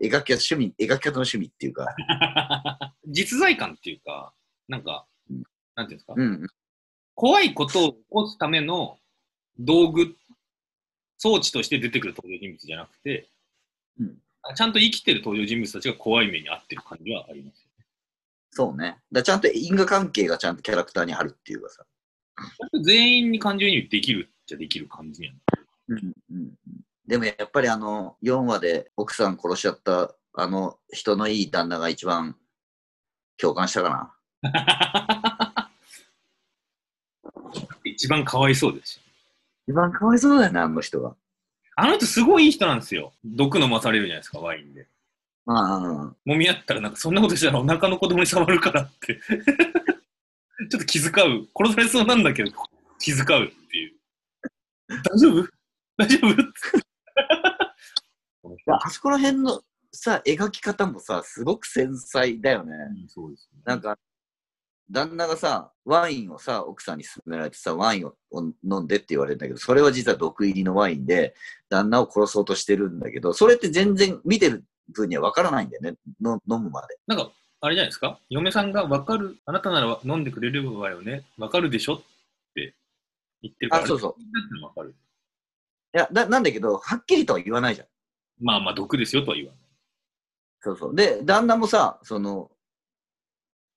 [0.00, 1.88] 描き方、趣味、描き方の趣味っていうか、
[3.08, 4.32] 実在感っていうか、
[4.68, 5.42] なんかうん、
[5.74, 6.46] なんていうんですか、うん、
[7.16, 9.00] 怖いことを起こすための
[9.58, 10.16] 道具、
[11.18, 13.28] 装置として出てくる登場人物じゃなくて、
[13.98, 14.18] うん
[14.54, 17.59] ちゃんと生きてる登場人物たちが怖い目に遭ってる感じはあります。
[18.50, 18.98] そうね。
[19.12, 21.84] だちゃんと因果関係がちゃんとキャラクターにあるっていうかさ。
[22.82, 25.66] 全員に感情移入できるっちゃできる感じにはなる。
[25.88, 26.52] うんうん、
[27.06, 32.36] でもやっぱりあの4話で奥さん殺しちゃったあの人のいい旦那が一番
[33.36, 35.70] 共感したかな。
[37.84, 39.00] 一番かわいそうですし。
[39.66, 41.14] 一番かわいそうだよね、あの人が。
[41.76, 43.12] あの人すごいいい人なんですよ。
[43.24, 44.88] 毒飲まされるじゃないですか、ワインで。
[45.52, 49.20] ああ、揉み合ったらなんかそんなことしたらお腹の子供に触るからって。
[50.70, 51.48] ちょっと気遣う。
[51.56, 52.52] 殺されそうなんだけど、
[53.00, 53.96] 気遣うっていう。
[54.88, 55.48] 大丈夫？
[55.96, 56.34] 大丈夫？
[58.72, 62.72] あそこら辺のさ、描き方もさ、すごく繊細だよね。
[63.08, 63.60] そうですね。
[63.64, 63.98] なんか、
[64.90, 68.14] 旦那がさ、ワインをさ、奥さんに勧められてさ、ワインを
[68.64, 71.34] 飲んでって言われるんだけど、それは実は毒入りのワインで、
[71.68, 76.98] 旦那を殺そうとしてるんだけど、それって全然見てる分には分からないんだよね、の飲むまで。
[77.06, 78.18] なんか、あれじゃないですか？
[78.30, 81.24] 嫁さんが分かる、あなたなら飲んでくれるわよね。
[81.38, 81.94] 分かるでしょ？
[81.94, 82.02] っ
[82.54, 82.74] て
[83.42, 83.84] 言ってるから。
[83.84, 84.60] あそうそうう。
[84.68, 84.94] 分かる。
[85.94, 87.86] いや、だなんだけど、はっきりとは言わないじゃん。
[88.42, 89.60] まあまあ、毒ですよとは言わない。
[90.60, 90.94] そうそう。
[90.94, 92.50] で、旦那もさ、その、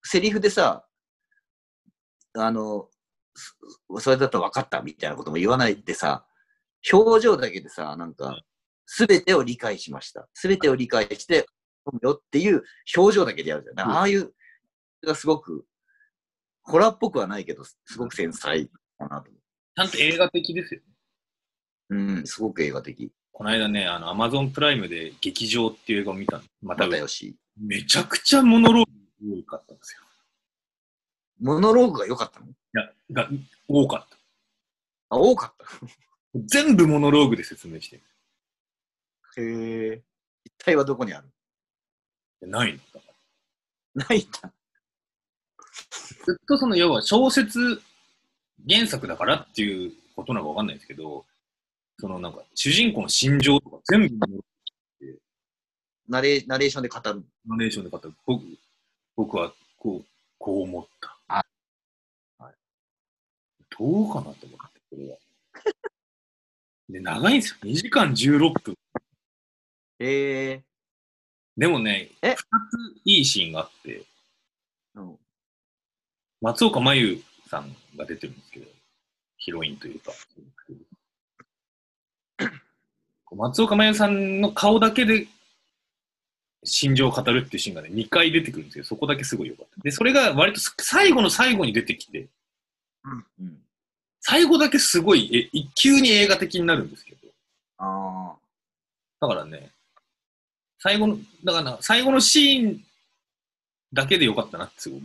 [0.04, 0.86] セリフでさ、
[2.36, 2.90] あの、
[3.36, 6.26] そそれだと分かったみたいなことも言わないでさ、
[6.92, 8.38] 表情だけでさ、なんか、
[8.86, 10.28] すべてを理解しました。
[10.34, 11.46] すべてを理解して、
[12.02, 12.64] よっていう
[12.96, 13.76] 表情だけでやるじゃん。
[13.76, 14.34] だからああいう、
[15.06, 15.66] がすごく、
[16.62, 18.66] ホラーっぽくはないけど、すごく繊細
[18.98, 19.40] かなと思
[19.76, 20.86] ちゃんと映画的ですよね。
[21.90, 21.96] う。
[21.96, 23.12] うん、すごく映画的。
[23.32, 26.44] この間ね、あの、アマゾンプライムで劇場っていう映画を見たの。
[26.62, 27.36] またまたよし。
[27.60, 30.02] めちゃくちゃモノローグ多かったんですよ。
[31.42, 32.46] モノローグが良かったの？
[32.46, 33.30] いや、が
[33.68, 34.18] 多かった。
[35.10, 35.66] あ、多かった。
[36.46, 38.04] 全部モノローグで説明してる。
[39.38, 40.04] へえ。
[40.46, 41.22] 一体はどこにあ
[42.42, 42.48] る？
[42.48, 43.02] ないのだ
[43.96, 44.54] ないんだ。
[46.26, 47.82] ずっとその、要は小説
[48.68, 51.26] 原作だからっていうことなのかわかんないですけど、
[52.00, 54.28] そのなんか、主人公の心情とか全部
[56.08, 57.24] ナレナレーションで語る。
[57.48, 58.14] ナレーションで語る。
[58.26, 58.44] 僕、
[59.16, 60.06] 僕はこう、
[60.38, 61.18] こう思った。
[61.28, 61.44] あ
[62.44, 62.54] はい。
[63.78, 65.18] どうかなと思って、これは。
[66.90, 67.58] で、長いんですよ。
[67.64, 68.76] 2時間16分。
[70.04, 70.64] へえ。
[71.56, 72.40] でもね、え？2つ
[73.06, 74.04] いいシーンがあって、
[74.96, 75.18] うん。
[76.42, 78.68] 松岡真優さんが出てるんですけど、
[79.38, 80.12] ヒロインというか。
[83.32, 85.28] 松岡真優さんの顔だけで
[86.66, 89.82] 心情を語るっていうシーンがね、2回出てくるんですけど、そこだけすごい良かった。
[89.82, 92.28] で、それが割と最後の最後に出てきて、
[93.40, 93.58] うん。
[94.22, 97.18] 最後だけすごい、え、急に映画的になるんですけど、
[97.78, 98.36] あ
[99.20, 99.72] だからね、
[100.84, 102.84] 最後の、だからな最後のシーン
[103.94, 105.02] だけでよかったなって思う。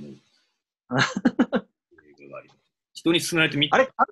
[2.92, 3.76] 人に勧められてみあ。
[3.76, 4.04] あれあ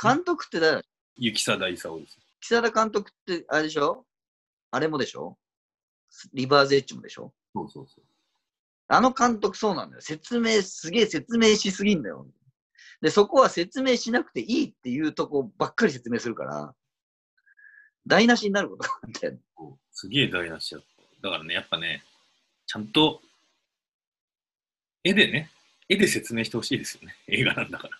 [0.00, 0.84] 監督って誰？
[1.16, 2.16] 雪貞勲です。
[2.40, 4.06] 木更監督ってあれでしょ？
[4.70, 5.36] あれもでしょ？
[6.32, 7.34] リバーズエッジもでしょ？
[7.52, 8.04] そうそうそう。
[8.86, 10.00] あの監督そうなんだよ。
[10.00, 12.28] 説明、すげえ説明しすぎんだよ。
[13.00, 16.72] で、そこは説明しなくていいっていうとこばっかり説明するから、
[18.06, 19.40] 台無しになることがあるんだよね。
[19.92, 21.28] すげえ台無しだった。
[21.28, 22.04] だからね、やっぱね、
[22.66, 23.20] ちゃんと、
[25.04, 25.50] 絵でね、
[25.88, 27.16] 絵で説明してほしいですよね。
[27.26, 27.98] 映画なんだから。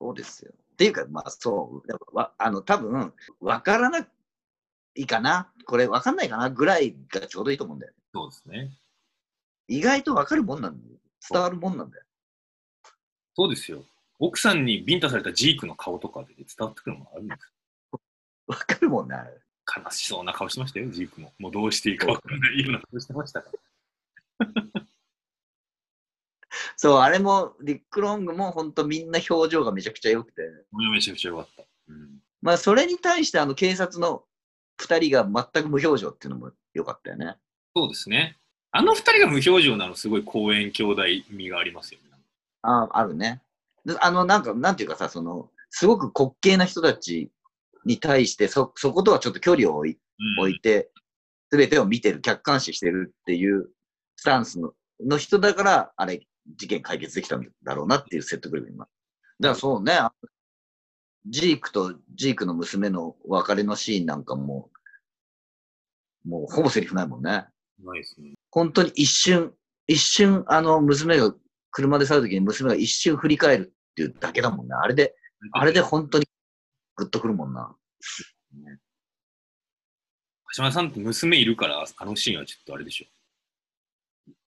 [0.00, 0.52] そうですよ。
[0.52, 4.06] っていうか、まあそう、やっぱわあの、多分、わからな
[4.94, 6.50] いかな、これわかんないかな？
[6.50, 7.98] ぐらいがちょうどいいと思うんだよね。
[8.14, 8.70] そうですね。
[9.68, 10.98] 意外とわかるもんなんだよ。
[11.30, 12.04] 伝わるもんなんだよ。
[13.34, 13.84] そうですよ。
[14.18, 17.52] 奥さんにビンタされたジークの顔とかで伝わってくるものあるんです
[18.46, 21.32] わかるもんね、あれ悲しそうな顔してましたよ、ジークも。
[21.38, 23.50] もうどうしていいかわからないような顔してましたか
[24.40, 24.48] ら。
[26.76, 30.42] そう、あれも、ディック・ロングも本当みんな表情がめちゃくちゃ良くて。
[30.72, 31.64] めちゃくちゃ良かった。
[31.88, 32.20] うん。
[32.40, 34.24] まあ、それに対してあの警察の
[34.80, 37.36] 2人が全く無表情っていうのも良かったよね。
[37.74, 38.38] そうですね。
[38.72, 42.10] あの二人が無表情なのすごい公園兄弟味がありますよね。
[42.62, 43.42] ああるね。
[43.84, 47.30] であの、なんか、なんていうかさ、その、すごく滑稽な人たち
[47.84, 50.90] に対して、そ、そことはちょっと距離を置いて、
[51.50, 53.68] すべてを見てる、客観視してるっていう
[54.16, 54.72] スタンスの
[55.04, 56.26] の人だから、あれ、
[56.56, 58.90] 事件解決できたんだろうなっていう説得力になる。
[59.40, 60.12] だからそうね、あ
[61.26, 64.70] ジークとジークの娘の別れのシーンなんかも、
[66.24, 67.46] もうほぼセリフないもんね。
[67.82, 68.34] ないですね。
[68.50, 69.52] 本当に一瞬、
[69.86, 71.34] 一瞬、あの、娘が
[71.70, 74.74] 車で去るときに娘が一瞬振り返るっていうだけだもんね。
[74.74, 75.14] あれで、
[75.52, 76.26] あれで本当に
[76.96, 77.74] グッとくるもんな。
[80.54, 83.06] 橋本さんって娘いるから、あのシーンはちょっとあれでしょ。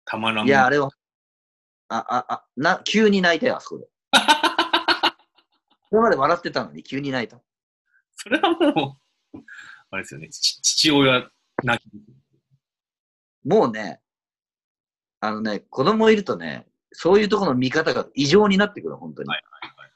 [0.06, 0.48] たまらん。
[0.48, 0.90] いや、あれは、
[1.90, 3.88] あ、あ、あ、な、急に泣いたよ、あそこで。
[5.90, 7.42] それまで笑ってたのに急に泣いた。
[8.16, 9.00] それはも
[9.34, 9.38] う、
[9.92, 10.30] あれですよね。
[10.30, 11.30] ち父親
[11.64, 11.92] 泣き。
[13.44, 14.02] もうね、
[15.20, 19.30] あのね、子供いるとね、そういうところの見方が異常になってくる、本当に。
[19.30, 19.92] はいはいはい。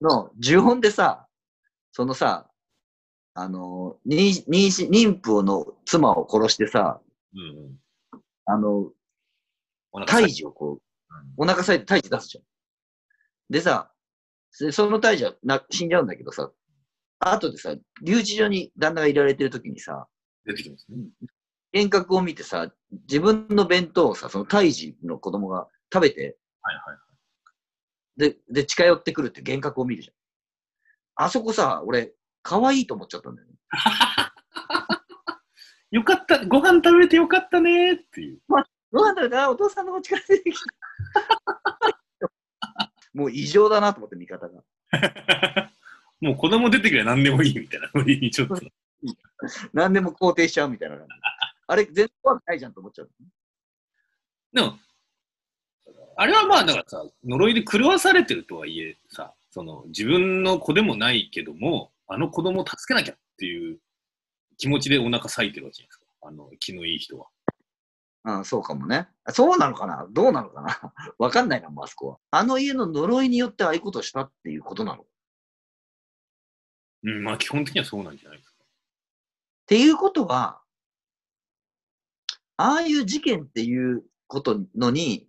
[0.00, 1.26] の、呪音でさ、
[1.96, 2.50] そのさ、
[3.34, 7.00] あの、妊妊娠妊婦の妻を殺してさ、
[7.32, 7.78] うんうん。
[8.46, 8.90] あの、
[10.04, 10.82] 胎児をこう、
[11.36, 12.44] お腹さえて胎児出すじゃん。
[13.48, 13.92] でさ、
[14.58, 16.50] でその胎児はな死んじゃうんだけどさ、
[17.20, 20.08] 後でさ、留置所に旦那がいられてる時にさ、
[20.46, 20.96] 出てきますね。
[21.72, 22.72] 幻覚を見てさ、
[23.08, 28.30] 自分の弁当をさ、その胎児の子供が食べて、はいはい。
[28.32, 30.14] で、で、近寄ってくるって幻覚を見るじゃん。
[31.16, 32.12] あそこさ、俺、
[32.42, 33.54] 可愛いと思っちゃったんだよね。
[35.90, 38.40] よかった、ご飯食べれてよかったねーっていう。
[38.92, 41.98] どうなんだろうな、お父さんのお力出てきた。
[43.14, 44.62] もう異常だなと思って、見方が。
[46.20, 47.88] もう子供出てくれば何でもいいみたいな
[48.30, 48.60] ちょっと。
[49.72, 51.12] 何でも肯定しちゃうみたいな感じ。
[51.66, 53.10] あれ、全然怖くないじゃんと思っちゃう。
[54.52, 54.78] でも、
[56.16, 63.78] あれはまあ、だからさ、呪いで狂わされてるとはいえさ、その自分の子でもないけども、あの子供を助けなきゃっていう
[64.58, 66.04] 気持ちでお腹裂いてるわけじゃないですか。
[66.22, 67.28] あの、気のいい人は。
[68.24, 69.06] うん、そうかもね。
[69.30, 70.08] そうなのかな？
[70.10, 70.92] どうなのかな？
[71.18, 72.18] わかんないな、もうあそこは。
[72.32, 75.02] あの家の呪いによってああいうことをしたっていうことなの？
[75.02, 75.06] っ
[77.04, 78.56] うん、まあ基本的にはそうなんじゃないですか。
[79.66, 80.62] ていうことは、
[82.56, 85.28] ああいう事件っていうことのに、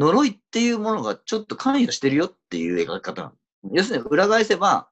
[0.00, 3.32] 呪いっていうものがちょっと関与してるよっていう描き方。
[3.72, 4.88] 要するに裏返せば、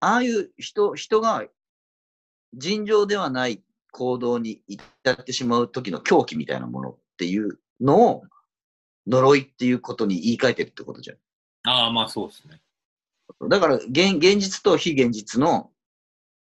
[0.00, 1.46] ああいう人、人が
[2.54, 8.22] 尋常ではない行動に至ってしまう時の狂気みたいなものっていうのを
[9.06, 11.16] 呪いっていうことに言い換えてるってことじゃん。
[11.64, 12.60] ああ、まあそうですね。
[13.48, 15.70] だから現、現実と非現実の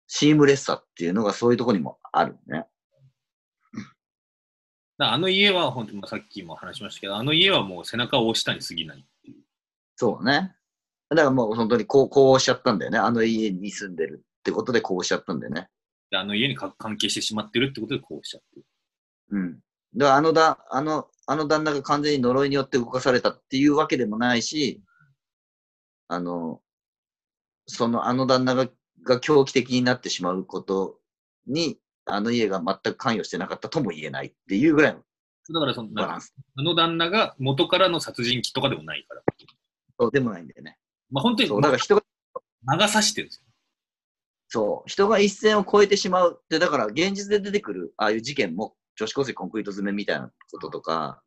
[0.05, 2.67] シームレスさっていうのがそういうところにもあるね。
[5.06, 9.43] あの家は本当に、まあ、さっきも話しましたけど、あの家はもう背中を押したに過ぎないっていう。
[9.95, 10.56] そうね。
[11.10, 12.97] だからもう本当にこう、こうおっしちゃったんだよね。
[12.97, 15.68] あの家に住んでるってことでこうおっしちゃったんだよね。
[16.10, 18.66] であの家にか関係してしまってるってことでこうしちゃってる。
[19.32, 19.60] うん。
[19.95, 24.82] だからあのだ、あの、あの旦那が完全に呪いによって動かされたっていうわけでもないし、
[26.08, 26.62] あの、
[27.68, 28.68] そのあの旦那が
[29.04, 30.99] が狂気的になってしまうこと
[31.47, 31.80] に、
[32.14, 35.01] あの家が全く関与してなかったとも言えないっていうぐらいの
[35.53, 36.34] だからその、バランス。
[36.55, 39.22] あの旦那が元からの殺人鬼とかでもないから。
[39.99, 40.78] そうでもないんだよね。
[41.09, 42.03] まあ本当にそう、だから人が、
[42.64, 43.43] 魔が差してるんですよ。
[44.47, 51.22] そう、人が一線を越えてしまうって、だから現実で出てくるああいう事件も、女子高生コンクリート詰めみたいなこととか、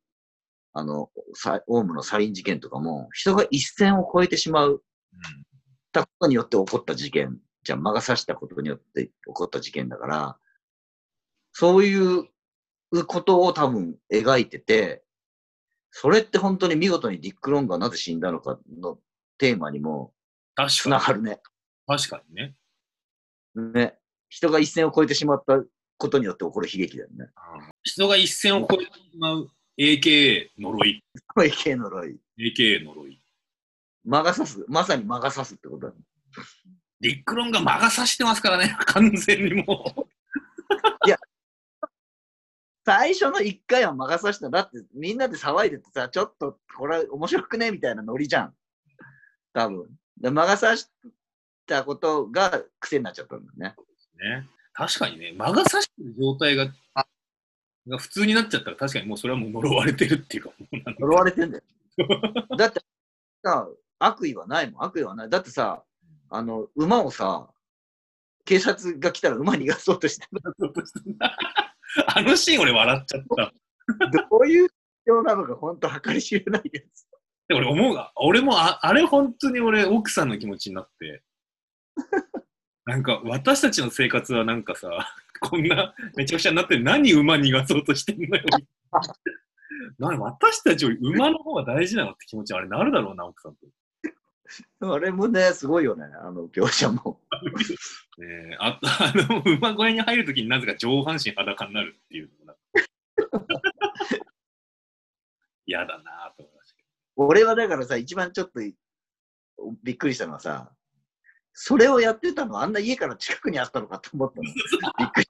[0.73, 4.81] あの、さオウムのサリン事件とかも、人が一線を越えてしまううん
[5.93, 10.39] たことによって起こった事件じゃん、魔が差したことによって起こった事件だから、
[11.55, 12.27] そういう
[13.07, 15.05] ことを多分描いてて、
[15.93, 18.99] それって本当に見事にディック・ロンがなぜ死んだのかの
[19.39, 20.13] テーマにも
[20.57, 20.89] 確つ。
[20.89, 21.41] ながるね。
[21.87, 22.57] 確かにね。
[23.55, 23.95] ね。
[24.29, 25.63] 人が一線を越えてしまった
[25.97, 27.29] ことによって起こる悲劇だよね。
[27.85, 29.49] 人が一線を越えてしまう
[29.79, 31.05] AKA 呪い。
[31.39, 32.17] AK 呪い。
[32.37, 33.23] AKA 呪い。
[34.05, 34.65] 魔が差す。
[34.67, 35.99] まさに魔が差すってことだね。
[37.01, 38.77] ディック・ロンが魔が差してますからね。
[38.87, 40.14] 完全にもう。
[42.85, 44.51] 最初の一回は魔が差した。
[44.51, 48.55] だってみんなで騒いでてさ、ちょっとこれ面白くねみたいなノリじゃん。
[49.53, 49.89] 多分。
[50.21, 50.91] で魔が差し
[51.67, 53.75] たことが癖になっちゃったんだよね。
[54.19, 54.49] ね。
[54.75, 56.67] 確かにね、魔が差してる状態が、
[57.89, 61.63] が普通になっちゃったら確かにもうそれはもう呪われてるっていうか、もうなんか呪われてんだよ。
[62.59, 62.81] だって
[63.45, 63.69] さ、
[63.99, 65.31] 悪意はないもん、悪意はない。
[65.31, 65.85] だってさ、
[66.29, 67.49] あの、馬をさ、
[68.45, 70.43] 警察が来たら馬逃がそうとしてる。
[72.15, 73.53] あのシーン俺笑っちゃった。
[74.31, 74.75] どういう必
[75.07, 77.09] 要なのか、本当計り知れないです。
[77.49, 81.23] で俺思うが、俺もああれ本当に俺奥さんの気持ちになって、
[82.87, 84.89] なんか私たちの生活はなんかさ、
[85.41, 88.45] こんなめちゃくちゃになって何馬逃がそうとしてんのよ。
[89.99, 93.67] な私たちより馬の方が大事なのって気持ちあれなるだろうな、奥さんと。
[94.81, 97.21] あれもね、すごいよね、あの描写も。
[98.19, 102.55] ねえあ あの馬小屋に入るときになぜか上半身裸になるっていうの
[105.67, 106.85] 嫌だなと思いましたけ
[107.17, 108.61] 俺はだからさ、一番ちょっと
[109.83, 110.73] びっくりしたのはさ、
[111.53, 114.43] それをやってたのあんな家から近くにあったのかと思ったの。
[114.43, 115.27] びっくり。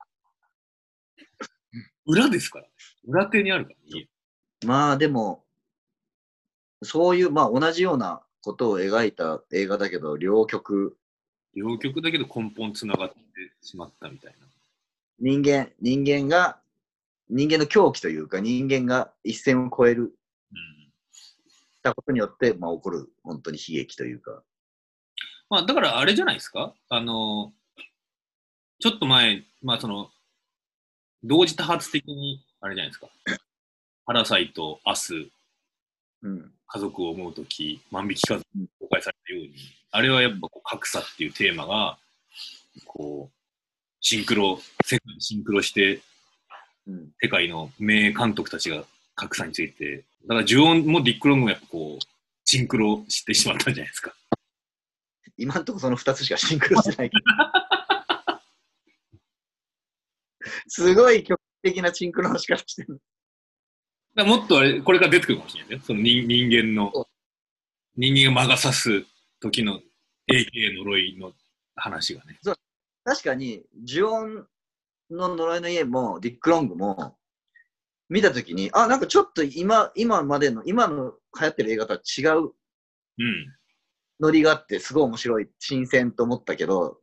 [2.07, 2.13] ど。
[2.13, 2.67] 裏ですから。
[3.05, 4.09] 裏手にあるから、家。
[4.67, 5.45] まあでも、
[6.83, 10.97] そういう、まあ同じようなことを描いた映画だけど、両極、
[11.55, 13.17] 両極だけど根本つながって
[13.63, 14.47] しまったみたいな。
[15.21, 16.59] 人間、人間が、
[17.31, 20.15] 人間の狂気というか、人間が一線を越える
[20.53, 20.93] うん
[21.83, 24.43] たことによって、まあ起こる本当に悲劇というか。
[25.51, 26.75] まあ、だからあれじゃないですか？
[26.89, 27.53] あの、
[28.81, 30.11] ちょっと前、まあその、
[31.23, 33.09] 同時多発的に、あれじゃないですか？
[34.07, 35.33] パラサイト、明日、
[36.23, 36.53] うん。
[36.75, 39.55] 家族を思うとき、万引き家族に公開されたように、
[39.93, 41.99] あれはやっぱこう格差っていうテーマが、
[42.85, 43.35] こう、
[44.01, 46.01] シンクロ、世界にシンクロして、
[46.89, 47.13] うん。
[47.23, 48.83] 世界の名監督たちが
[49.15, 52.05] 格差について、だからジュオンもディック・ロングもやっぱこう、
[52.45, 54.13] シンクロしてしまったんじゃないですか。
[55.39, 57.23] 今んとこその2つしかシンクロしてないけど。
[60.67, 63.01] すごい曲的なシンクロの仕方してる。
[64.23, 65.87] もっとあれ、これから出てくるかもしれないですよ。
[65.87, 67.07] その人人間のそう、
[67.97, 69.05] 人間が魔が差す
[69.41, 69.81] 時の
[70.31, 71.33] AK 呪いの
[71.75, 72.39] 話がね。
[73.05, 74.47] 確かに、ジュオン
[75.11, 77.17] の呪いの家も、ディック・ロングも、
[78.09, 82.53] 見たときに、あ、なんかちょっと今、今までの、今の流行ってる映画とは違う
[83.19, 83.55] うん。
[84.21, 87.01] ノリがあって、すごい面白い、新鮮と思ったけど、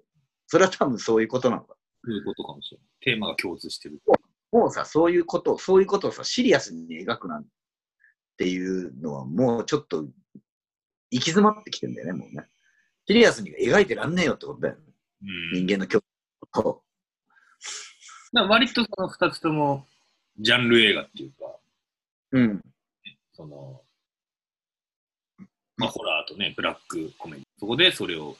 [0.47, 1.75] それは多分そういうことなのか。
[2.03, 2.87] そういうことかもしれない。
[3.01, 4.01] テーマが共通してる。
[4.51, 7.45] もうさ、そういうこと、そういうことをさ、シリアスに描くなん
[8.37, 10.05] ていうのは、もうちょっと、
[11.09, 12.47] 行き詰まってきてんだよね、もうね。
[13.07, 14.81] シリアスに描いてらんねえよってことだよね。
[15.53, 15.65] うん。
[15.65, 16.01] 人間の境
[16.53, 16.83] と。
[18.33, 19.85] だから割とその二つとも、
[20.39, 21.59] ジャンル映画っていうか、
[22.31, 22.61] うん。
[23.33, 23.81] その、
[25.77, 27.45] まあ、ホラーとね、ブラックコメディ。
[27.59, 28.37] そこでそれを、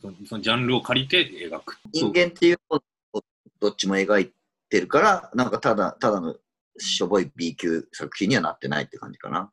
[0.00, 1.76] そのそのジャンルを借りて描く。
[1.92, 2.76] 人間っていうの
[3.12, 3.22] を
[3.60, 4.32] どっちも描い
[4.68, 6.36] てるから、なんかただ、ただの
[6.78, 9.50] しょぼい B 級作品にはなってないって感じかな。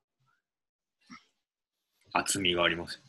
[2.14, 3.06] 厚みがありますよね。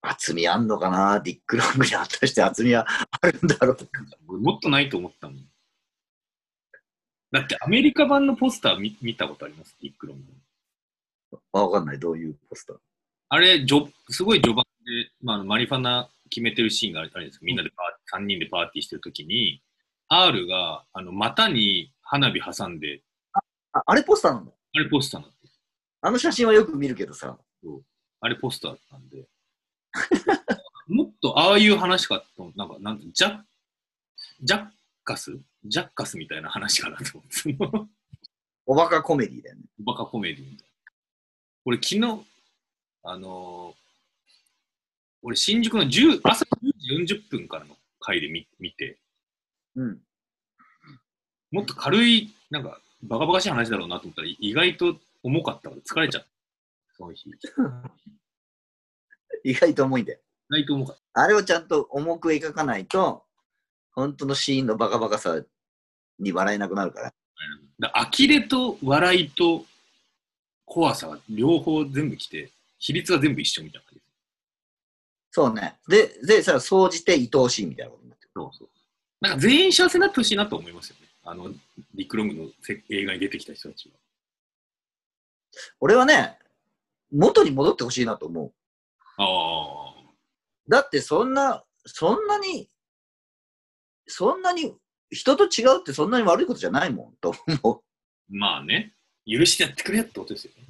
[0.00, 1.20] 厚みあんのかな？
[1.20, 2.86] ディック・ロングに果たして厚みは
[3.20, 3.76] あるんだろ
[4.28, 5.36] うもっとないと思ったもん。
[7.30, 9.76] だってアメリカ版のポスター見見たことあります？
[9.80, 10.18] ディックロン
[11.30, 11.38] グ。
[11.52, 12.76] わかんない、どういうポスター？
[13.28, 19.62] あれ、じょすごい序盤で、まあマリファナ決めてるシーンがあれですみんなでパー3人でパーティーしてるときに、
[20.14, 23.02] R があの股に花火挟んで、
[23.32, 24.52] あ、あれポスターなんだ。
[24.74, 25.36] あれポスターなんで
[26.02, 27.38] あの写真はよく見るけどさ。
[28.20, 29.26] あれポスターなんで、
[30.88, 33.42] もっとああいう話かと、なんか、なんかジャッ、
[34.42, 34.68] ジャッ
[35.04, 35.36] カス？
[35.64, 37.88] ジャッカスみたいな話かなと思って、
[38.66, 39.62] おバカコメディだよね。
[39.78, 40.92] バカコメディみたいな。
[41.64, 42.00] 俺昨日、
[43.04, 43.82] あのー
[45.24, 48.98] 俺新宿の10朝10時40分からの回で見見て、
[49.76, 50.00] うん。
[51.50, 56.28] もっと軽い、なんか、バカバカしい話だろうなと思ったら、意外と重かったから疲れちゃった。
[56.96, 57.28] その日。
[59.44, 60.20] 意 意外と重いんだよ。
[60.50, 63.24] 外と重かっあれをちゃんと重く描かないと、
[63.92, 65.42] 本当のシーンのバカバカさ
[66.18, 67.10] に笑えなくなるから。
[67.10, 67.16] た。
[67.78, 69.64] だ呆れと笑いと
[70.64, 74.02] 怖さが両方全部来て、比率が全部一緒みたいな感じ。
[75.30, 75.78] そうね。
[75.88, 78.30] で、で、さ、総じて愛おしいみたいなことになってる。
[78.34, 78.68] そうそう。
[79.22, 81.06] なんか全員幸せになってほしいなと思いますよね。
[81.22, 81.48] あの、
[81.94, 83.94] リック・ロングのせ映画に出てきた人たちは。
[85.78, 86.38] 俺はね、
[87.12, 88.52] 元に戻ってほしいなと思う。
[89.18, 90.12] ああ。
[90.68, 92.68] だってそんな、そんなに、
[94.08, 94.74] そんなに、
[95.10, 97.82] 人と違うってそんなに悪いことじゃないもん、と思
[98.28, 98.34] う。
[98.36, 98.92] まあね、
[99.24, 100.66] 許してやってくれってことですよね。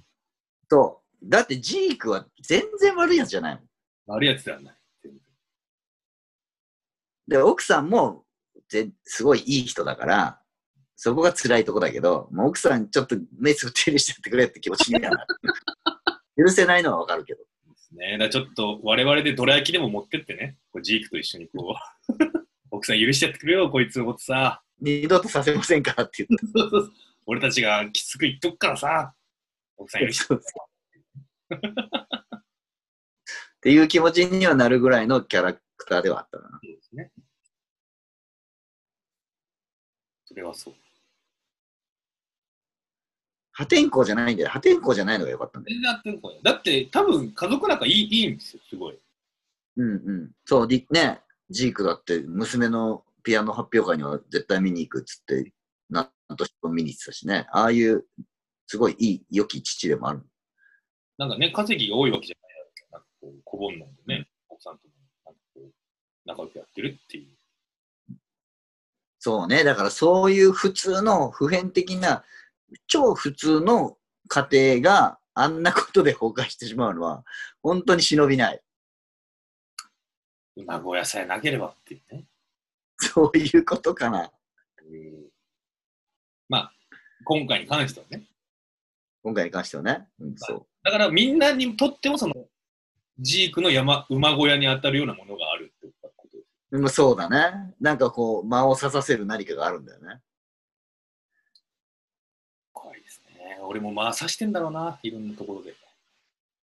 [0.68, 1.26] そう。
[1.26, 3.64] だってジークは全然悪いやつじゃないもん。
[4.08, 4.74] 悪いやつではない。
[7.28, 8.26] で、奥さんも
[8.72, 10.40] ぜすごいいい人だから、
[10.96, 15.26] そこが辛いとこだけど、もう奥さんちょっと目つぶって許してやってくれって気持ちにはなる。
[16.36, 17.40] 許せないのはわかるけど。
[17.40, 17.44] で
[17.76, 18.16] すね。
[18.18, 21.76] だちょっと我々でどら焼きでも持ってってね、こうジークと一緒にこ
[22.08, 22.14] う、
[22.70, 24.62] 奥さん許してやってくれよ、こいつのことさ。
[24.80, 26.40] 二度とさせませんからって言っ
[27.26, 29.14] 俺たちがきつく言っとくからさ、
[29.76, 30.12] 奥さん許て。
[30.14, 30.62] してそうそう
[33.56, 36.48] っていう気持ちにはなるぐらいのキャラクターではあったな。
[36.48, 37.12] そうですね。
[40.32, 40.74] それはそう。
[43.52, 44.48] 破天荒じゃないんだよ。
[44.48, 45.74] 破天荒じゃないのがよかったんだよ。
[45.74, 48.98] 全然あってんこだって多分家族仲いいいいんですよ、すごい。
[49.76, 50.30] うんうん。
[50.46, 51.20] そう、りね、
[51.50, 55.52] ジークだって娘のピアノ発表会には絶対見に行くっつって、
[55.90, 57.46] なんとしても見に行ってたしね。
[57.52, 58.06] ああいう、
[58.66, 60.22] すごいいい、良き父でもある。
[61.18, 62.52] なんかね、稼ぎが多いわけじゃない
[62.90, 64.94] なんかこう、小煩悩でね、奥さんとも
[65.26, 65.72] なんかこう
[66.24, 67.41] 仲良くやってるっていう。
[69.24, 69.62] そうね。
[69.62, 72.24] だからそういう普通の普遍的な、
[72.88, 73.96] 超普通の
[74.26, 77.24] 家庭があんなことで崩壊してしまうのは、
[77.62, 78.60] 本当に忍びない。
[80.56, 82.24] 馬小屋さえなければっていうね。
[82.98, 84.32] そういうことかな。
[84.90, 85.28] うん
[86.48, 86.72] まあ、
[87.24, 88.24] 今回に関してはね。
[89.22, 90.08] 今回に関してはね。
[90.18, 90.66] うん、そう。
[90.82, 92.34] だからみんなにとってもその、
[93.20, 95.71] ジークの山馬小屋に当たるようなものがある
[96.72, 96.80] です。
[96.80, 97.74] うんそうだね。
[97.80, 100.20] なんかこう、間を刺させる何かがあるんだよね。
[102.72, 103.58] 怖いですね。
[103.62, 105.74] 俺もまあ刺してんだろうな、いろんなところで。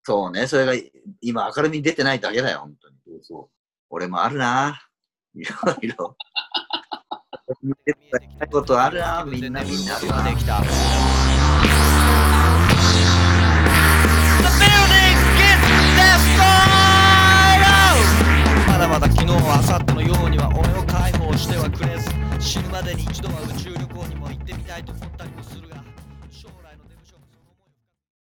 [0.05, 0.47] そうね。
[0.47, 0.75] それが
[1.23, 2.97] 今明るみに出てないだけだよ、本当に。
[3.07, 3.51] そうそ
[3.89, 4.83] 俺もあるな。
[5.35, 6.17] いろいろ。
[7.63, 7.95] 見て
[8.39, 9.25] たことあるな。
[9.25, 10.23] みんなみんなあるな。
[10.23, 10.69] できた The
[14.61, 16.39] building gets!
[16.39, 16.94] ま
[18.85, 25.31] だまだ昨日は明後日のようには俺を解放してはくれず死ぬまでに一度は宇宙旅行にも行ってみたいと思ったり